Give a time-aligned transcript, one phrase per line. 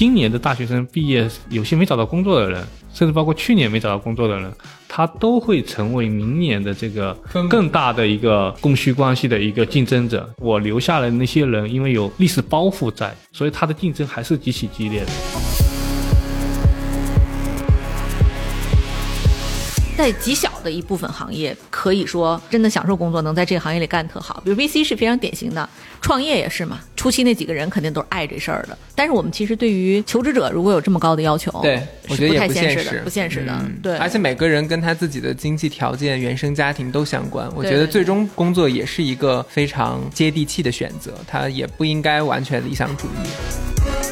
[0.00, 4.50] 今年的大学生毕业，有些没找到工作的人，甚至包括去年没找到工作的人，
[4.88, 7.12] 他都会成为明年的这个
[7.50, 10.26] 更大的一个供需关系的一个竞争者。
[10.38, 15.59] 我留下来的那些人，因为有历史包袱在，所以他的竞争还是极其激烈的。
[20.00, 24.40] 在极小的一部分行业，可以说真的享受工作，能在这个行业里干特好。
[24.42, 25.68] 比如 VC 是非常典型的，
[26.00, 26.80] 创业也是嘛。
[26.96, 28.78] 初期那几个人肯定都是爱这事儿的。
[28.94, 33.62] 但是我们其实对于求职者，如果有这么高的要求，对我觉得也不太现实的，不现实的。
[33.82, 37.46] 对，而且每个人跟他自己的经济条件、原生家庭都相关。
[37.54, 44.09] 我觉得最终工作也是一个非常接地气的选择，他也不应该完全理想主义。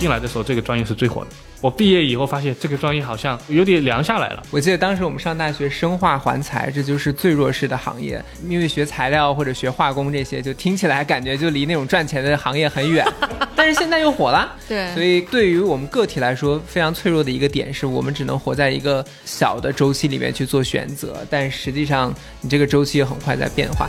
[0.00, 1.30] 进来的时候，这个专业是最火的。
[1.60, 4.42] 我毕业以后发现，这个专业好像有点凉下来了。
[4.50, 13.06] 我记得当时我们上大学，生化环材，这就是最弱势的行业，因为学材料或者学化工这些，就听起来感觉就离那种赚钱的行业很远。
[13.54, 14.94] 但是现在又火了，对。
[14.94, 23.86] 所以对于我们个体来说，非常脆弱的一个点是，我们只能活在一个小的周期里面去做选择，但实际上你这个周期很快在变化。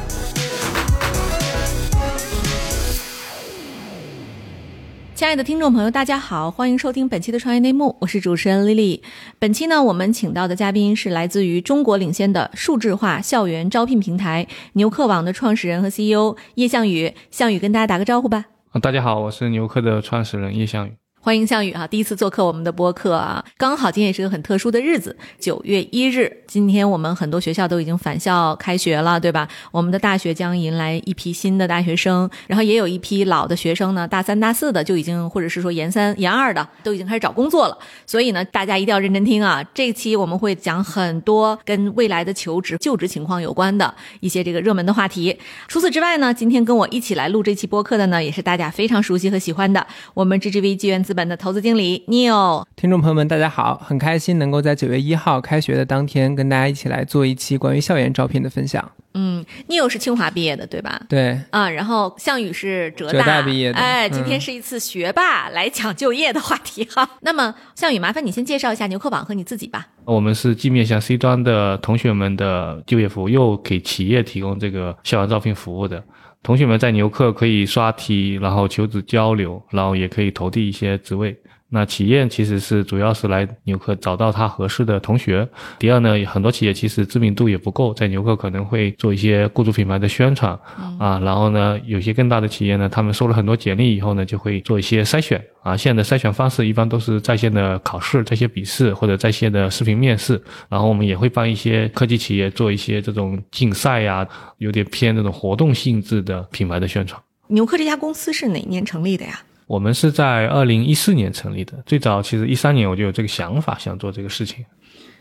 [5.22, 9.02] 亲爱的听众朋友，大家好，欢迎收听本期的创业内幕，我是主持人 Lily。
[9.38, 17.14] 本期呢，我们请到的嘉宾是来自于中国领先的数字化校园招聘平台牛客网的创始人和 CEO 叶向宇。
[17.30, 18.46] 向宇跟大家打个招呼吧。
[18.82, 20.94] 大家好，我是牛客的创始人叶向宇。
[21.24, 29.48] 欢迎项羽哈，第一次做客我们的播客啊，刚好今天也是个很特殊的日子，九月一日，今天我们很多学校都已经返校开学了，对吧？
[29.70, 37.78] 我们的大学将迎来一批新的大学生，然后也有一批老的学生呢，大三、大四的就已经，或者是说研三、研二的都已经开始找工作了。
[38.08, 45.38] 所以呢，大家一定要认真听啊，这期我们会讲很多跟未来的求职、就职情况有关的一些这个热门的话题。
[45.68, 58.90] 除此之外呢，今天跟我一起来录这期播客的呢，也是大家非常熟悉和喜欢的，我们 GGV 纪元资本的投资经理 Neil，听众朋友们，大家好，很开心能够在九月一号开学的当天，跟大家一起来做一期关于校园招聘的分享。
[59.14, 61.02] 嗯，Neil 是清华毕业的，对吧？
[61.10, 61.38] 对。
[61.50, 63.78] 啊，然后项羽是浙大毕业的。
[63.78, 67.10] 哎，今天是一次学霸来讲就业的话题哈。
[67.20, 69.86] 那么，项羽，麻烦你先介绍一下牛客网和你自己吧。
[70.06, 76.02] 我们是既面向 C 端的同学们的就业服务，又给企业提供这个校园招聘服务的。
[76.44, 81.38] 同学们在牛客可以刷题，然后求职交流，然后也可以投递一些职位。
[81.74, 85.48] 那企业其实是主要是来牛客找到他合适的同学。
[85.80, 90.52] 第二呢，很多企业其实知名度也不够，在牛客可能会做一些雇主品牌的宣传
[91.00, 91.18] 啊。
[91.20, 95.78] 然后呢，有些更大的企业呢，他们收了很多简历以后呢，就会做一些筛选啊。
[95.78, 100.42] 现在的筛选方式一般都是在线的考试、在线笔试或者在线的视频面试。
[100.68, 104.28] 然后我们也会帮一些科技企业做一些这种竞赛呀，
[104.58, 107.22] 有点偏那种活动性质的品牌的宣传。
[107.48, 109.42] 牛客这家公司是哪年成立的呀？
[109.72, 114.66] 我们是在二零一四年成立的，最早其实一三年我就有这个想法，想做这个事情。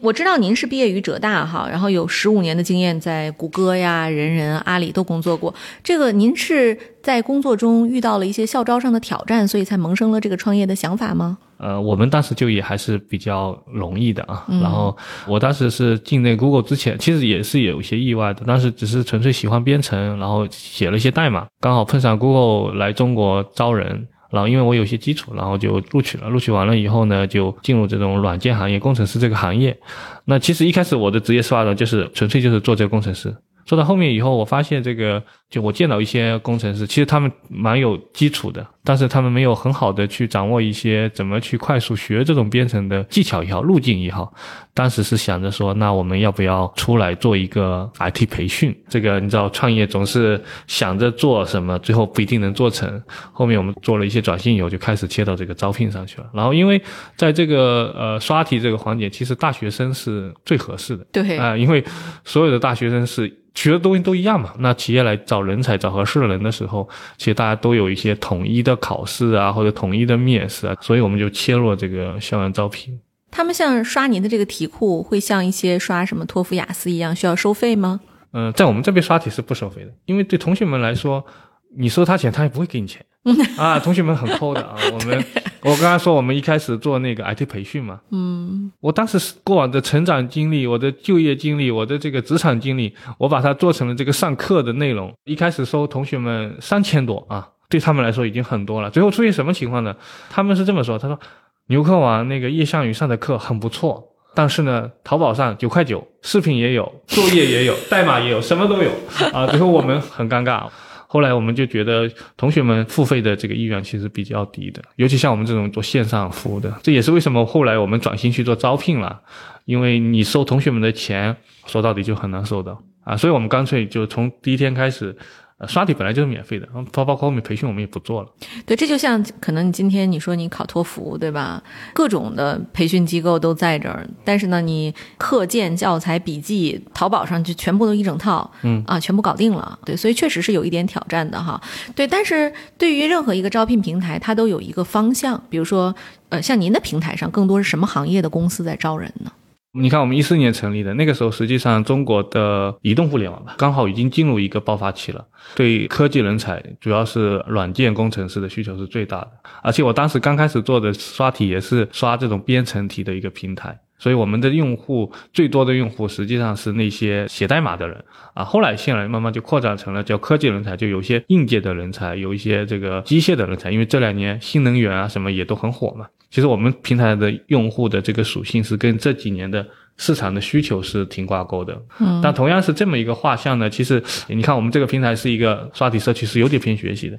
[0.01, 5.55] 我知道您是毕业于浙大哈，然后有十五年的经验在谷歌呀、人人、阿里都工作过。
[5.85, 11.39] 这个您是在工作中遇到了一些校招上的挑战，所以才萌生了这个创业的想法吗？
[11.59, 14.45] 呃，我们当时就业还是比较容易的啊。
[14.49, 14.97] 然后
[15.29, 24.09] 我当时是进那 Google 之前，其实也是有一些意外的，当时只是纯粹喜欢编程，然后写了一些代码，刚好碰上 Google 来中国招人。
[24.31, 26.29] 然后因为我有些基础，然后就录取了。
[26.29, 29.77] 录取完了以后呢，就进入这种软件行业，工程师这个行业。
[30.25, 33.35] 那其实一开始我的职业发展就是纯粹就是做这个工程师。
[33.67, 44.33] 做到后面以后，我发现这个，就我见到一些工程师，其实他们蛮有基础的，但是他们没有很好的去掌握一些怎么去快速学这种编程的技巧也好，路径也好。
[44.73, 48.73] 当时是想着说，那我们要不要出来做一个 IT 培训？
[48.89, 53.03] 这个你知道，创业总是想着做什么，最后不一定能做成。
[53.33, 56.31] 后面我们做了一些转型以后，就开始切到这个招聘上去了。
[56.33, 56.81] 然后因为
[57.17, 61.05] 在这个呃刷题这个环节，其实大学生是最合适的。
[61.11, 61.85] 对啊，因为
[62.25, 63.37] 所有的大学生是。
[63.53, 64.55] 学的东西都一样嘛？
[64.61, 72.99] 那企业来找人才、找合适的人的时候，其实大家都有一些统一的考试啊，或者统一的面试啊，所以我们就切入了这个校园招聘。
[73.31, 78.01] 他们像刷您的这个题库，会像一些刷什么托福、雅思一样需要收费吗？
[78.33, 81.25] 嗯，在我们这边刷题是不收费的，因为对同学们来说。
[81.73, 83.01] 你收他钱，他也不会给你钱
[83.59, 83.79] 啊！
[83.79, 84.77] 同学们很抠的啊。
[84.93, 85.25] 我们
[85.63, 95.13] 我刚刚说我们一开始做那个 IT 培训嘛，嗯，我当时过往的成长经历、我的就业经历、我的这个职场经历，我把它做成了这个上课的内容。
[95.25, 98.89] 一开始收同学们三千多啊，对他们来说已经很多了。
[98.91, 99.95] 最后出现什么情况呢？
[100.31, 101.21] 他们是这么说：他说
[101.67, 104.03] 牛客网那个叶向宇上的课很不错，
[104.35, 108.91] 但是呢，淘宝上九块九，视频也有，作业也有，代码也有，什么都有
[109.35, 109.47] 啊。
[109.47, 110.67] 最后我们很尴尬。
[111.13, 119.21] 后来我们就觉得同学们付费的这个意愿其实比较低的，尤其像我们这种做线上服务的，这也是为什么后来我们转型去做招聘了，
[119.65, 121.35] 因为你收同学们的钱，
[121.67, 125.17] 说到底就很难收到啊，所以我们干脆就从第一天开始。
[125.61, 128.29] 呃，刷题本来就是免费的，包包括后面培训我们也不做了。
[128.65, 131.63] 对，这就像可能你今天你说你考托福，对吧？
[131.93, 139.79] 各种的培训机构都在这儿，但是呢，你课件、教材、笔记，淘宝上就全部都一整套，嗯啊，全部搞定了。
[139.85, 141.61] 对，所以确实是有一点挑战的哈。
[141.95, 145.95] 对，但是对于任何一个招聘平台，它都有一个方向，比如说，
[146.31, 149.31] 呃，像您的平台上，更多是什么行业的公司在招人呢？
[149.73, 155.25] 你看，我们一四年成立的那个时候，实际上中国的移动互联网吧，刚好已经进入一个爆发期了。
[155.55, 159.31] 对科技人才，主要是软件工程师的需求是最大的。
[159.63, 168.03] 而且我当时刚开始做的刷题也是刷这种编程题的一个平台，所以我们的用户最多的用户实际上是那些写代码的人
[168.35, 168.43] 啊。
[168.43, 176.07] 后来现在慢慢就扩展成了叫科技人才，就有些应届的人才，有一些这个机械的人才，因为这两年新能源啊什么也都很火嘛。
[176.31, 179.67] 其实我们平台的用户的这个属性是跟这几年的
[179.97, 181.77] 市场的需求是挺挂钩的。
[181.99, 187.19] 嗯，但同样是这么一个画像呢，其实你看我们这个平台是一个刷题社区，是有点偏学习的，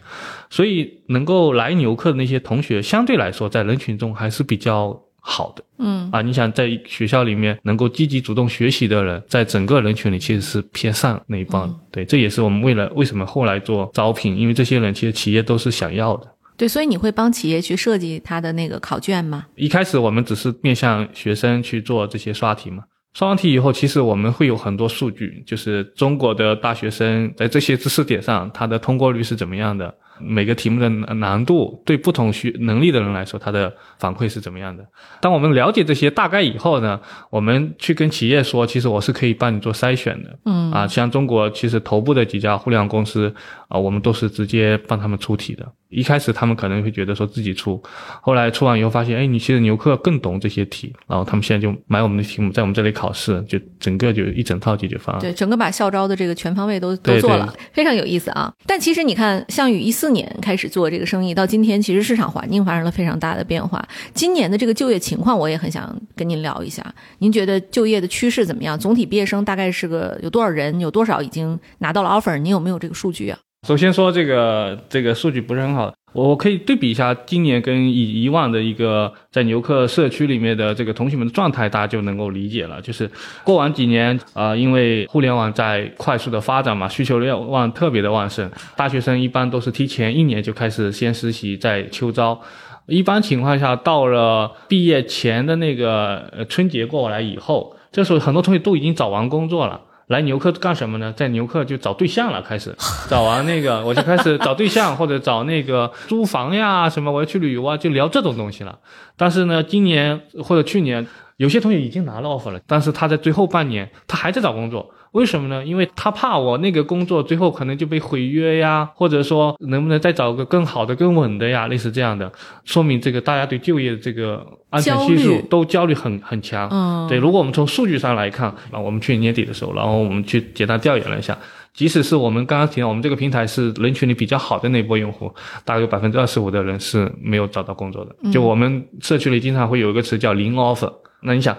[0.49, 5.63] 所以能够来牛课的那些同学，相对来说在人群中还是比较好的。
[5.77, 11.73] 嗯啊，你想在学校里面能够积极主动学习的人，在整个人群里其实是偏上那一帮。
[11.89, 16.27] 对，这也是我们为了为什么后来做招聘，因为这些人其实企业都是想要的。
[16.57, 19.45] 对，所以你会帮企业去设计他的那个考卷吗？
[19.55, 22.83] 一开始我们只是面向学生去做这些刷题嘛，
[23.13, 34.85] 刷完题以后，其实我们会有很多数据，就是中国的大学生在这些知识点上，他的通过率是怎么样的，每个题目的难度对不同学能力的人来说，他的反馈是怎么样的。
[35.19, 36.99] 当我们了解这些大概以后呢，
[37.29, 40.37] 我们去跟企业说，其实我是可以帮你做筛选的。
[40.45, 43.33] 嗯啊，像中国其实头部的几家互联网公司
[43.67, 45.67] 啊，我们都是直接帮他们出题的。
[45.89, 47.81] 一开始他们可能会觉得说自己出，
[48.21, 55.21] 后来出完以后发现，哎，你其实牛客更懂这些题，然后他们现在就买我们的题目，在我们这里考试，就整个就一整套解决方案。
[55.21, 58.53] 对，整个把校招的这个全方位都都做了，非常有意思啊。
[58.65, 63.85] 但其实你看，像与一四年开始做这个生意，到今天其实市场环境发生了非常大的变化。
[64.13, 66.93] 今年的这个就业情况，我也很想跟您聊一下。
[67.19, 68.77] 您觉得就业的趋势怎么样？
[68.77, 70.79] 总体毕业生大概是个有多少人？
[70.79, 72.37] 有多少已经拿到了 offer？
[72.37, 73.37] 您有没有这个数据啊？
[73.67, 82.81] 首先说这个这个数据不是很好，我可以对比一下今年跟以以往的一个在牛客社区里面的这个同学们的状态，大家就能够理解了。
[82.81, 83.07] 就是
[83.43, 92.41] 过完几年啊、因为互联网在快速的发展嘛，需求量旺特别的旺盛，大学生一般都是提前一年就开始先实习，再秋招。
[92.87, 99.79] 一般情况下，到了毕业前的那个呃春节过来以后，这时候很多同学都已经找完工作了。
[100.11, 101.11] 来牛客干什么呢？
[101.15, 102.75] 在牛客就找对象了，开始
[103.09, 108.77] 找完那个我就开始找对象， 或者找那个租房呀什么，我要去旅游啊，就聊这种东西了。
[109.17, 114.91] 但是呢，今年或者去年，有些同学已经拿了 offer 了，但是他在最后半年他还在找工作。
[115.11, 115.65] 为什么呢？
[115.65, 122.31] 因为他怕我那个工作最后可能就被毁约呀，或者说能不能再找个更好的、更稳的呀，类似这样的，
[122.63, 126.69] 说明这个大家对就业的这个安全系数都焦虑很很强。
[126.71, 131.37] 嗯，对，如果我们从数据上来看，啊，我们去年年底的时候，然后我们去简单调研了一下，
[131.73, 135.29] 即使是我们刚刚提到，我们这个平台是人群里比较好的那波用户，
[135.65, 138.31] 大概有百分之二十五的人是没有找到工作的。
[138.31, 140.89] 就我们社区里经常会有一个词叫零 offer，
[141.21, 141.53] 那你想，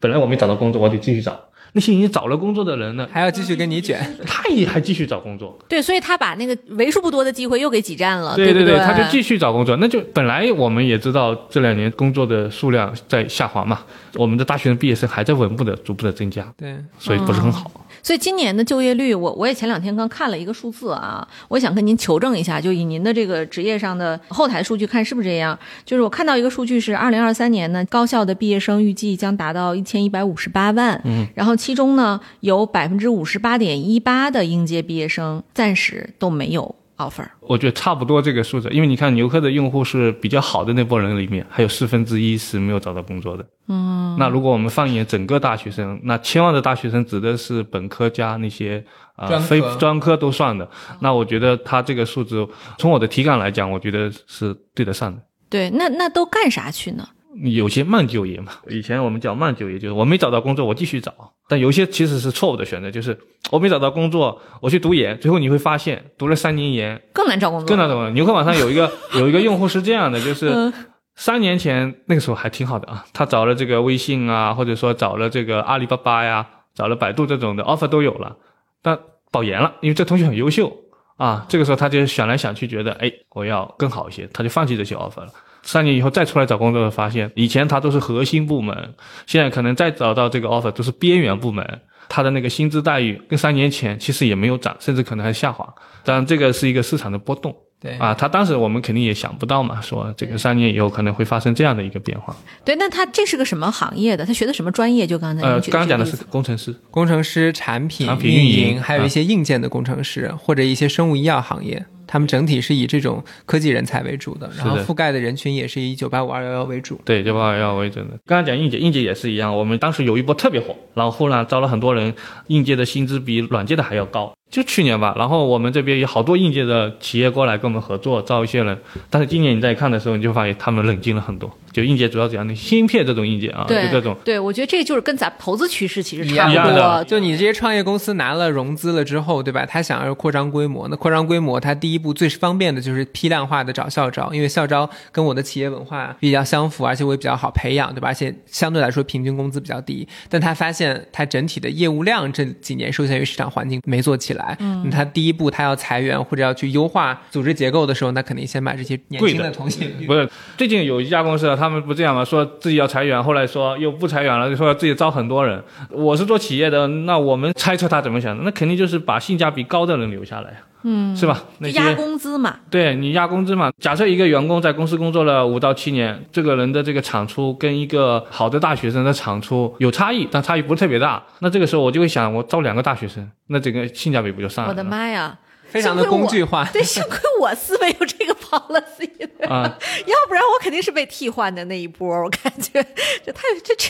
[0.00, 1.38] 本来我没找到工作，我得继续找。
[1.72, 4.00] 那些已经找了工作的人呢，还要继续跟你卷。
[4.26, 9.76] 他也还继续找工作，对，所以他把那个为数不多的机会又给挤占了，对对对，他就继续找工作。
[9.76, 13.80] 那就本来我们也知道这两年工作的数量在下滑嘛，
[14.14, 17.70] 我们的大学生毕业生还在稳步的、逐步的增加，对，所以不是很好。
[18.06, 25.58] 所以今年的就业率，我我也前两天刚看了一个数字啊，我想跟您求证一下，就以您的这个职业上的后台数据看是不是这样？
[25.84, 37.26] 就是我看到一个数据是，二零二三年呢，高校的毕业生预计将达到一千一百五十八万，嗯，然后其中呢，有百分之五十八点一八的应届毕业生暂时都没有 offer。
[37.40, 43.46] 我觉得差不多这个数字，因为你看牛科的用户是比较好的那波人里面，还有四分之一是没有找到工作的。
[43.68, 48.84] 嗯，那如果我们放眼整个大学生，那千万的大学生指的是本科加那些
[49.14, 50.68] 啊、专科非专科都算的。
[51.00, 52.46] 那我觉得他这个数字，
[52.78, 55.20] 从我的体感来讲，我觉得是对得上的。
[55.48, 57.08] 对，那那都干啥去呢？
[57.42, 61.12] 有些慢就业嘛，以前我们叫慢就业，就是我没找到工作，我继续找。
[61.48, 63.16] 但有些其实是错误的选择，就是
[63.50, 68.10] 我没找到工作，我去读研，最后你会发现读了三年研更难找工作，更难找工作。
[68.10, 70.72] 牛客网上有一个有一个用户是这样的， 就是嗯
[71.14, 78.36] 三年前那个时候还挺好的啊，他找了这个微信啊，或者说找了这个阿里巴巴呀，找了百度这种的 offer 都有了，
[78.82, 78.98] 但
[79.30, 80.74] 保研了，因为这同学很优秀
[81.16, 85.28] 啊，这个时候他就想来想去，觉得哎，我要更好一些，他就放弃这些 offer 了。
[85.66, 88.94] 三年以后再出来找工作，发现以前他都是核心部门，
[89.26, 95.68] 现在可能再找到这个 offer 都是边缘部门，他的那个薪资待遇跟三年前其实也没有涨，甚至可能还下滑。
[96.04, 97.54] 当然，这个是一个市场的波动。
[97.78, 102.34] 对啊，他当时我们肯定也想不到嘛，说这个三年以后可能会发生这样的一个变化。
[102.64, 104.24] 对，那他这是个什么行业的？
[104.24, 105.06] 他学的什么专业？
[105.06, 111.84] 就刚才呃，刚刚讲的是工程师，工程师、产品、产品运运营还有一些硬件的工程师，或者一些生物医药行业，
[112.16, 116.98] 他们整体是以这种科技人才为主的，然后覆盖的人群也是以九八五二幺幺为主。
[117.04, 118.12] 对，九八五二幺幺为准的。
[118.24, 122.14] 刚刚讲应届，应届也是一样，我们当时有一波特别火，然后忽然招了很多人，
[122.46, 124.32] 应届的薪资比软件的还要高。
[124.48, 128.78] 就去年吧，然后我们这边有好多应届的企业过来跟我们合作，招一些人。
[129.10, 131.52] 但是今年你再看的时候，你就发现他们冷静了很多。
[131.72, 134.16] 就应届主要讲的芯片这种应届啊，就这种。
[134.24, 137.04] 对，我觉得这就是跟咱投资趋势其实一差不多样的，。
[137.04, 139.66] 就你这些创业公司拿了融资了之后，对吧？
[139.66, 148.08] 他想要扩张规模，那扩张规模，他第一步最方便的就是批量化的找校招，因为校招跟我的企业文化比较相符，而且我也比较好培养，对吧？
[148.08, 150.08] 而且相对来说平均工资比较低。
[150.30, 162.24] 但他发现他整体的业务量这几年受限于市场环境没做起来，嗯，他第一步他要裁员或者要去优化组织结构的时候，那肯定先把这些年轻的的同学不是，最近有一家公司，他们不这样吗？
[162.24, 165.62] 说自己要裁员，后来说又不裁员了，就说自己招很多人。
[165.90, 168.42] 我是做企业的，那我们猜测他怎么想的？
[168.44, 171.42] 那肯定就是把性价比高的人留下来，嗯，是吧？
[171.58, 173.72] 那压工资嘛，对你压工资嘛。
[173.80, 181.20] 假设一个员工在公司工作了五到七年，这个人的这个产出跟一个好的大学生的产出有差异，但差异不是特别大。
[181.40, 184.76] 那这个时候我就会想，我招两个大学生，那这个性价比不就上来了？
[184.76, 185.36] 我的妈呀！
[185.68, 186.64] 非常的工具化。
[186.72, 189.10] 对，幸亏我思维有这个 policy，
[189.48, 189.76] 啊
[190.06, 192.08] 要不然我肯定是被替换的那一波。
[192.22, 192.84] 我感觉
[193.24, 193.88] 这太这这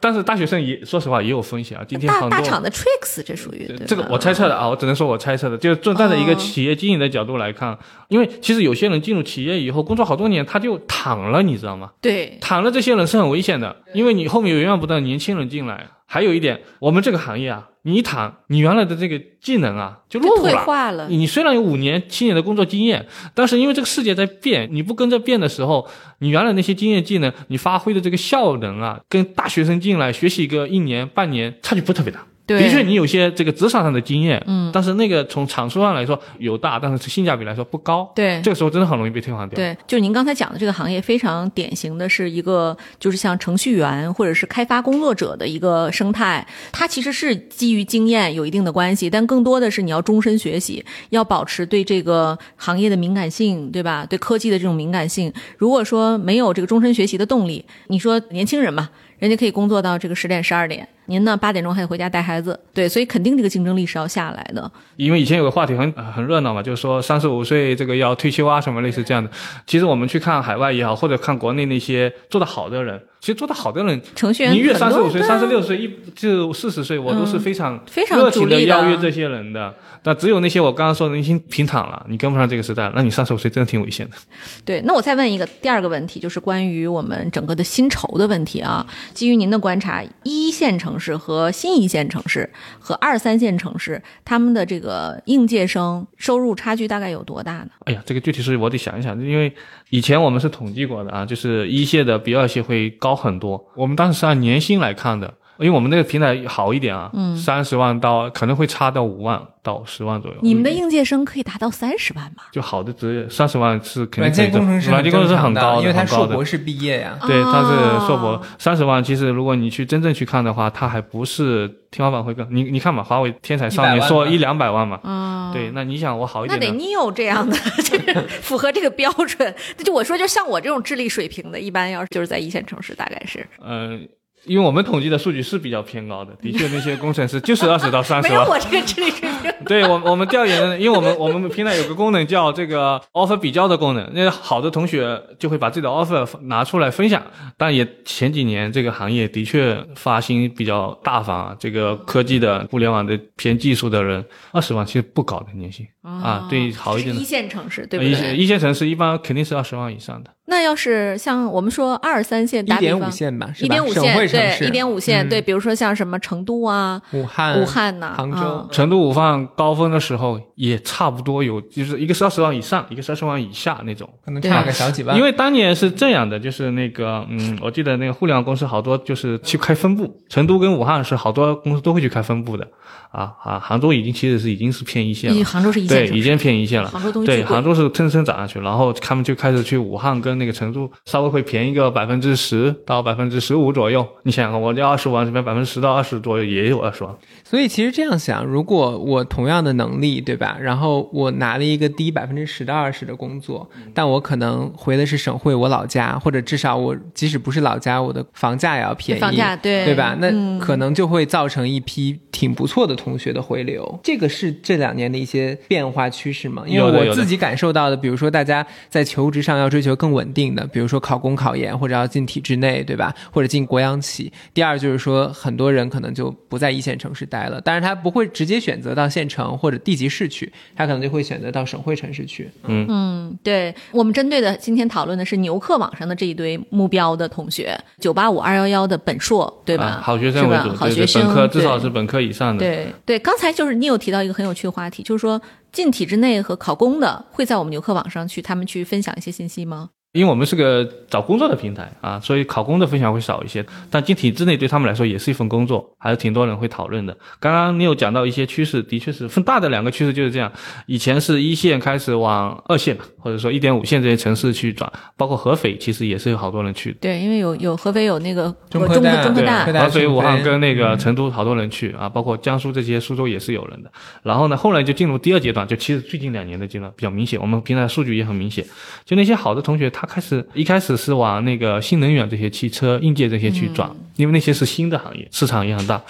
[0.00, 1.84] 但是大学生也说实话也有风险啊。
[1.88, 7.78] 今天大大厂的 tricks，这属于对吧这个我猜测的啊，我只能说我猜测的，就是站在一个哦企业经营的角度来看，
[8.08, 11.90] 因为其实有些人进入企业以后工作好多年，他就躺了，你知道吗？
[12.00, 15.88] 对躺了这些人是很危险的，因为你后面有源源不断的年轻人进来。
[16.12, 20.58] 还有一点，我们这个行业啊，你一躺，你原来的这个技能啊就落伍了。
[20.58, 21.08] 化了。
[21.08, 25.88] 你虽然有五年、七年的工作经验，但是因为这个世界在变，你不跟着变的时候，
[26.18, 32.26] 你原来那些经验技能，你发挥的这个效能啊，跟大学生进来学习一个一年半年差距不是特别大。
[32.44, 38.10] 对的确，你有些这个职场上的经验，嗯，但是那个从产出上来说有大，但是性价比来说不高。
[38.16, 39.56] 对这个时候真的很容易被退换掉。
[39.56, 46.44] 对，就您刚才讲的这个行业，非常典型的是一个就是像程序员或者是开发工作者的一个生态。
[46.72, 54.04] 它其实是基于经验有一定的关系，但更多的是你要终身学习，要保持对这个行业的敏感性，对吧？
[54.04, 55.32] 对科技的这种敏感性。
[55.56, 64.70] 如果说没有这个终身学习的动力，你说年轻人嘛，人家可以工作到这个十点十二点，您呢八点钟还得回家带孩子，对，所以肯定这个竞争力是要下来的。
[64.96, 69.30] 因为以前有个话题很呃很热闹嘛，就是说三十五岁这个要退休啊，什么类似这样的。
[69.66, 79.74] 其实我们去看海外也好，或者看国内那些做得好的人，其实做得好的人，程序员你越三十五岁、三十六岁，一就四十岁，我都是非常非常热情的邀约这些人的。
[80.04, 84.16] 那只有那些我刚刚说的已经平躺了，你跟不上这个时代，那你三十五岁真的挺危险的。
[84.64, 88.84] 对，那我再问一个第二个问题，就是关于我们整个的薪酬的问题啊。
[89.14, 97.70] 基于您的观察，一线城城市和新一线城市和二三线城市，他们的这个应届生收入差距大概有多大呢？
[97.86, 99.50] 哎呀，这个具体是我得想一想，因为
[99.88, 103.64] 以前我们是统计过的啊，就是一线的比二线会高很多。
[103.74, 110.36] 我们当时是按年薪来看的，因为我们那个平台好一点啊，嗯，三十万到可能会差到五万到十万左右。
[110.42, 112.44] 你们的应届生可以达到三十万吗？
[112.52, 116.44] 就好的职业三十万是肯定软件工程师软件工程师很高因为他硕博。
[116.44, 117.16] 士毕业呀。
[117.26, 122.46] 对，他哦是硕博三十万，其实如果你去真正去看的话，他还不是天花板会更。
[122.50, 129.54] 你你看嘛，华为天才少100万嘛年说一两百万嘛，啊、对，那你想我好一点那得点的，Neo 这样的， 就是符合这个标准。
[129.78, 133.96] 那就我说，就像我这种智力水平的，一般要是就是在一线城市，大概是呃，
[134.44, 138.44] 因为我们统计的数据是比较偏高的， 的确那些工程师就是二十到三十万。
[138.44, 139.52] 有我这个智力水平。
[139.64, 147.22] 对我我们调研的，因为我们我们平台有个功能叫这个 offer 比较的功能，那好的同学就会把自己的 offer 拿出来分享。
[147.56, 157.24] 但也前几年这个行业的确发薪比较大方啊，这个科技的、互联网的偏技术的人，二十万其实不高的年薪、啊，对好一点的一。
[157.24, 158.20] 线城市对不一对？
[158.20, 160.30] 线一线城市一般肯定是二十万以上的。
[160.52, 165.28] 那要是像我们说二三线，一点打比方五线吧，是一点五线，对，一点五线，嗯。
[165.30, 168.36] 对，比如说像什么成都啊、武汉、武汉呐、杭州。
[168.36, 168.68] 啊。
[168.70, 174.06] 成都、武汉高峰的时候也差不多有，就是一个是二十万以上，一个是二十万以下那种。
[174.22, 175.16] 可能差个小几万。
[175.16, 182.68] 因为当年是这样的，就是那个，嗯，我记得那个互联网公司好多就是去开分部，成都跟武汉是好多公司都会去开分部的，
[183.12, 186.88] 啊啊，杭州已经其实是已经是偏一线了，杭州是一线对，已经偏一线了。
[186.88, 194.06] 杭州东西对，杭州是蹭蹭涨上去，然后他们就开始去武汉跟那个成都稍微会便宜个百分之十到百分之十五左右。
[194.22, 197.14] 你想想看，我这二十万这边百分之十到二十左右也有二十万，
[197.44, 200.56] 所以其实这样想，如果我同样的能力，对吧？
[200.58, 210.16] 然后我拿了一个低百分之十到二十的工作，但我可能回的是省会，我老家，或者至少我即使不是老家，我的房价也要便宜，房价对对吧？
[210.18, 214.00] 那嗯可能就会造成一批挺不错的同学的回流。
[214.02, 216.62] 这个是这两年的一些变化趋势吗？
[216.66, 223.14] 因为我自己感受到的，比如说大家在求职上要追求更稳定的，比如说考公考研或者要进体制内，对吧？
[223.32, 224.32] 或者进国央企。
[224.54, 232.50] 第二就是说，很多人可能就不在一线城市待了，但是他不会直接选择到县城或者地级市去，他可能就会选择到省会城市去。
[232.64, 239.84] 嗯嗯，对我们针对的今天讨论的是牛客网上的这一堆目标的同学，九八五、二幺幺的本硕，对吧？
[239.84, 242.64] 啊好学生为主，好对对，学生，本科至少是本科以上的。
[243.04, 245.40] 对，刚才就是你有提到一个很有趣的话题，就是说
[245.72, 249.90] 进体制内和考公的会在我们牛客网上去，他们去分享一些信息吗？
[250.12, 253.64] 因为我们是个找工作的平台啊，所以考公的分享会少一些。
[253.90, 257.16] 但进体制内对他们来说也是一份工作，还是挺多人会讨论的。
[257.40, 260.52] 刚刚你有讲到一些趋势，的确是分大的两个趋势就是这样。
[260.84, 266.98] 以前是一线开始往二线，或者说一点五线这些城市去转，包括合肥其实也是有好多人去的。
[267.00, 273.90] 对，因为有有合肥有那个中科大对，中科大科，大合肥、武汉跟那个成都好多人去啊，包括江苏这些，苏州也是有人的。
[274.22, 278.62] 然后呢，后来就进入第二阶段，就其实最近两年的阶段比较明显，我们平台数据也很明显。
[279.06, 286.00] 就那些好的同学，他开始一开始是往那个新能源这些汽车、硬件这些去转，因为那些是新的行业，市场也很大。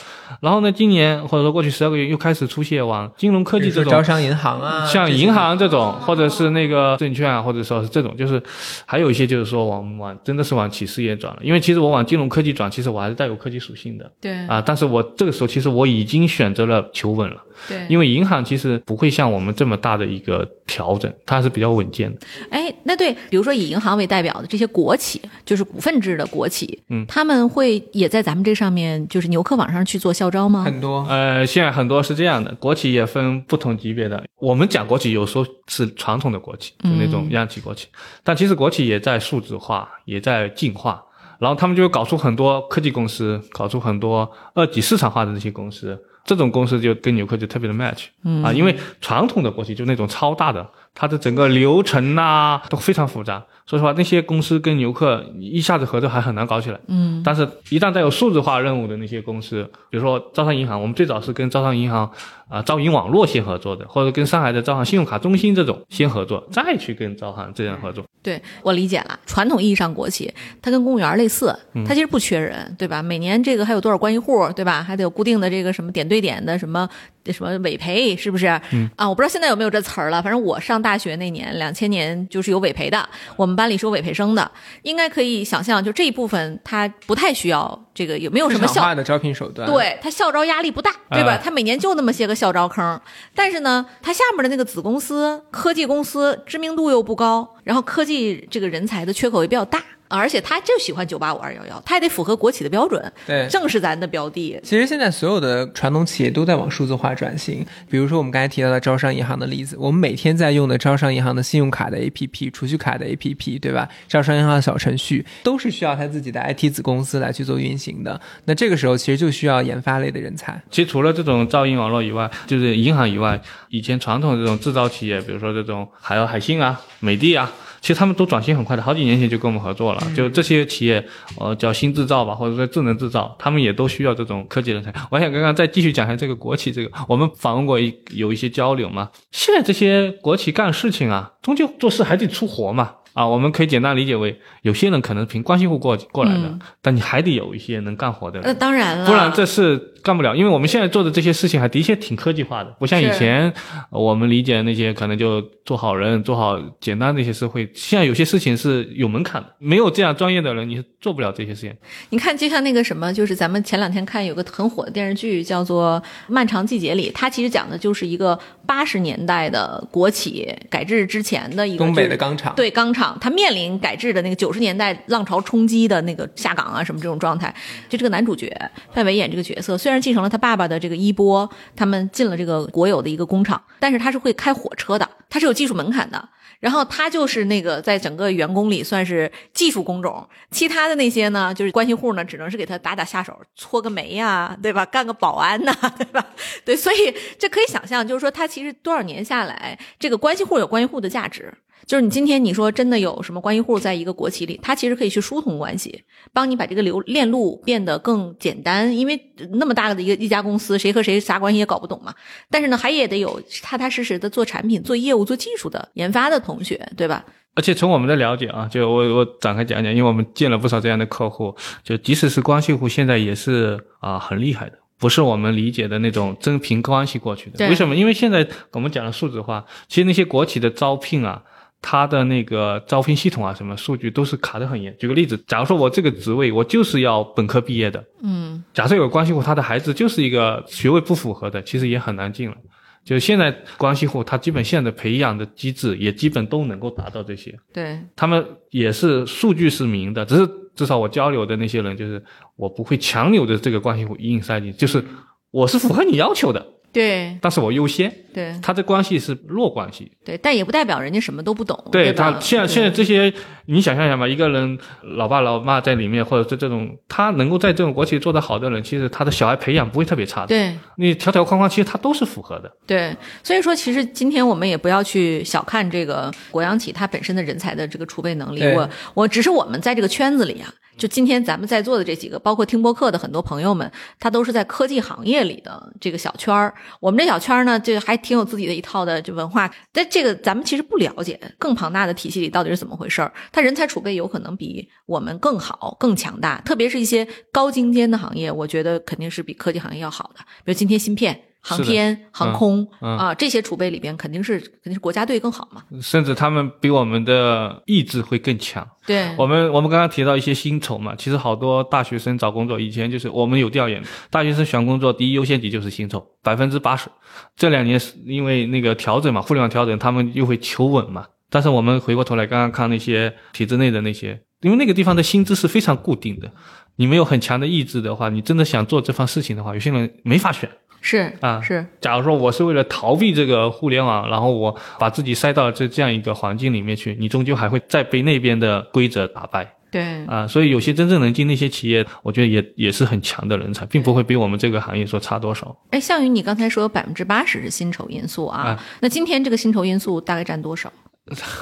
[0.43, 8.43] 然后呢，今年或者说过去十二个月又开始出现往金融科技这种招商银行啊，像银行这种，或者是那个证券啊，或者说是这种，就是
[8.85, 11.39] 还有一些就是说往往真的是往企事业转了。
[11.45, 14.61] 因为其实我往金融科技转，其实我还是带有科技属性的对啊。
[14.61, 17.37] 但是我这个时候其实我已经选择了求稳了，
[17.69, 22.19] 对，因为银行其实不会像我们这么大的一个调整，它是比较稳健的。
[22.51, 30.65] 哎，那对，比如说以银行为代表的这些国企，就是股份制的国企，嗯他们会也在咱们这上面，就是牛客网上去做校招吗？
[30.65, 31.07] 很多。
[31.09, 34.25] 呃，现在很多是这样的，国企也分不同级别的。
[34.41, 37.87] 我们讲国企，有时候是传统的国企，就那种央企国企，
[38.25, 41.01] 但其实国企也在数字化，也在进化。
[41.39, 46.01] 然后他们就搞出很多科技公司，搞出很多二级市场化的这些公司。
[46.25, 50.65] 这种公司就跟纽扣就特别的 match，嗯啊，因为传统的国企就那种超大的，
[50.95, 53.45] 它的整个流程呐、都非常复杂。
[53.67, 56.79] 说实话，那些公司跟游客一下子合作还很难搞起来。
[56.89, 62.11] 嗯，但是一旦带有数字化任务的那些公司，比如说招商银行，我们最早是跟招商银行
[62.49, 68.05] 啊、招银网络先合作的，或者跟上海的招行信用卡中心这种先合作，再去跟招行这样合作。
[68.23, 73.03] 对我理解了，传统意义上国企，它跟公务员类似，它其实不缺人，对吧？
[73.03, 74.83] 每年这个还有多少关系户，对吧？
[74.83, 76.89] 还得有固定的这个什么点对点的什么
[77.27, 78.47] 什么委培，是不是？
[78.73, 80.23] 嗯啊，我不知道现在有没有这词儿了。
[80.23, 84.51] 反正我上大学那年，两千年就是有委培的，我们班里是有委培生的，
[84.83, 91.33] 应该可以想象，就这一部分他不太需要这个也没有什么校的招聘手段，，对他校招压力不大，对吧？
[91.33, 93.01] 哎他每年就那么些个校招坑，
[93.35, 99.83] 但是呢，他下面的那个子公司、科技公司知名度又不高，然后科技这个人才的缺口也比较大，
[100.19, 104.61] 而且他就喜欢九八五二幺幺，他也得符合国企的标准，对正是咱的标的。
[104.63, 113.89] 其实现在所有的传统企业都在往数字化转型，比如说我们刚才提到的招商银行的例子，我们每天在用的招商银行的信用卡的 APP、储蓄卡的 APP，对吧？
[114.09, 118.21] 招商银行的小程序都是需要它自己的 IT 子公司来去做运行的。
[118.45, 120.61] 那这个时候其实就需要研发类的人才。
[120.71, 127.51] 其实除了这种噪音网络以外，就是银行以外，以前传统这种制造企业，比如说这种海尔、海信啊、美的啊，
[127.83, 130.01] 其实他们都转型很快的，好几年前就跟我们合作了。
[130.17, 131.05] 就这些企业，
[131.37, 134.95] 呃，叫新制造吧，或者说智能制造，他们也都需要这种科技人才。
[135.11, 139.11] 我想刚刚再继续讲一下这个国企这个，我们访问过一有一些交流嘛。
[139.33, 142.95] 现在这些国企干事情啊，终究做事还得出活嘛。
[143.15, 148.49] 啊，我们可以简单理解为，有些人可能凭关系户过过来的，嗯但你还得有一些能干活的人。
[148.49, 153.53] 那当然了，不然这事干不了，因为我们现在做的这些事情还的确挺科技化的，不像以前
[153.91, 157.71] 呃我们理解的那些可能就做好人、做好简单的一些事会。
[157.75, 161.75] 现在有些事情是有门槛的，没有这样专业的人，你是做不了这些事情。
[162.11, 177.55] 你看，就像那个什么，就是咱们前两天看有个很火的电视剧，叫做《漫长季节》里，它其实讲的就是一个八十年代的国企改制之前的一个东北的钢厂，对钢厂，他面临改制的那个九十年代浪潮冲击的那个下岗啊什么这种状态。
[177.89, 178.55] 就这个男主角
[178.93, 186.29] 范伟演这个角色，虽然继承了他爸爸的这个衣钵，他们进了这个国有的一个工厂，但是他是会开火车的，他是有技术门槛的。
[186.61, 194.87] 然后他就是那个在整个员工里算是技术工种，其他的那些呢，就是关系户呢，只能是给他打打下手，搓个煤呀、对吧？
[194.87, 196.25] 干个保安呐、 对吧？
[196.65, 201.53] 对，所以这可以想象，就是说他其实多少年下来，这个关系户有关系户的价值。
[201.87, 208.97] 就是你今天你说真的有什么关系户在一个国企里，他其实可以去疏通关系，帮你把这个流链路变得更简单。
[208.97, 209.21] 因为
[209.55, 212.15] 那么大的一个一家公司，谁和谁啥关系也搞不懂嘛。
[212.51, 217.25] 但是呢，还也得有踏踏实实的做产品、做业务、做技术的研发的同学，对吧？
[217.55, 227.69] 而且从我们的了解啊，就我我展开讲讲，因为我们见了不少这样的客户，就即使是关系户，现在也是啊、很厉害的，不是我们理解的那种真凭关系过去的。
[227.69, 227.95] 为什么？
[227.95, 231.43] 因为现在我们讲的数字化，其实那些国企的招聘啊。
[231.83, 234.97] 它的那个招聘系统啊，什么数据都是卡得很严。
[234.97, 242.57] 举个例子，假如说我这个职位我就是要本科毕业的，嗯，假设有关系户，他的孩子就是一个学位不符合的，其实也很难进了。
[243.05, 247.53] 就现在关系户，他基本现在的培养的机制也基本都能够达到这些。
[247.73, 252.23] 对，他们也是数据是明的，只是至少我交流的那些人，就是
[252.55, 255.05] 我不会强扭的这个关系户硬塞进，就是
[255.51, 258.13] 我是符合你要求的，对，但是我优先。
[258.35, 263.31] 对，他的关系是弱关系，对，但也不代表人家什么都不懂，对吧他现在现在这些，
[263.67, 270.47] 你想象一下吧，一个人老爸老妈在里面，或者是这种他能够在这种国企做得好的人，其实他的小孩培养不会特别差的。
[270.47, 272.73] 对你条条框框，其实他都是符合的。
[272.87, 278.65] 对，所以说其实今天我们也不要去小看这个国央企它本身的人才的这个储备能力。
[278.65, 280.73] 我我只是我们在这个圈子里啊，
[281.03, 286.73] 就今天咱们在座的这几个，包括听播客的很多朋友们，他都是在科技行业里的这个小圈儿。
[287.01, 293.33] 我们这小圈儿呢，就还挺有自己的一套的这文化，但这个咱们其实不了解更庞大的体系里到底是怎么回事儿。
[293.51, 301.52] 它人才储备有可能比我们更好、更强大，特别是一些高精尖的行业，我觉得肯定是比科技行业要好的，比如今天芯片。
[301.63, 305.83] 航天、航空嗯啊，这些储备里边肯定是肯定是国家队更好嘛。
[306.01, 308.87] 甚至他们比我们的意志会更强。
[309.07, 317.09] 对，我们我们刚刚提到一些薪酬嘛，其实好多大学生找工作以前就是我们有调研，大学生选工作第一优先级就是薪酬，百分之八十。
[317.57, 321.27] 这两年是因为那个调整嘛，互联网调整，他们又会求稳嘛。
[321.49, 326.51] 但是我们回过头来刚刚看那些体制内的那些，因为那个地方的薪资是非常固定的，
[326.97, 330.69] 你没有很强的意志的话，你真的想做这方事情的话，有些人没法选。
[331.03, 340.47] 是啊是，假如说我是为了逃避这个互联网，然后我把自己塞到这这样一个环境里面去，你终究还会再被那边的规则打败对，啊。
[340.47, 345.77] 所以有些真正能进那些企业，我觉得也也是很强的人才，并不会比我们这个行业说差多少。
[345.91, 350.91] 哎，项羽，你刚才说百分之八十是薪酬因素啊，啊那今天这个薪酬因素大概占多少？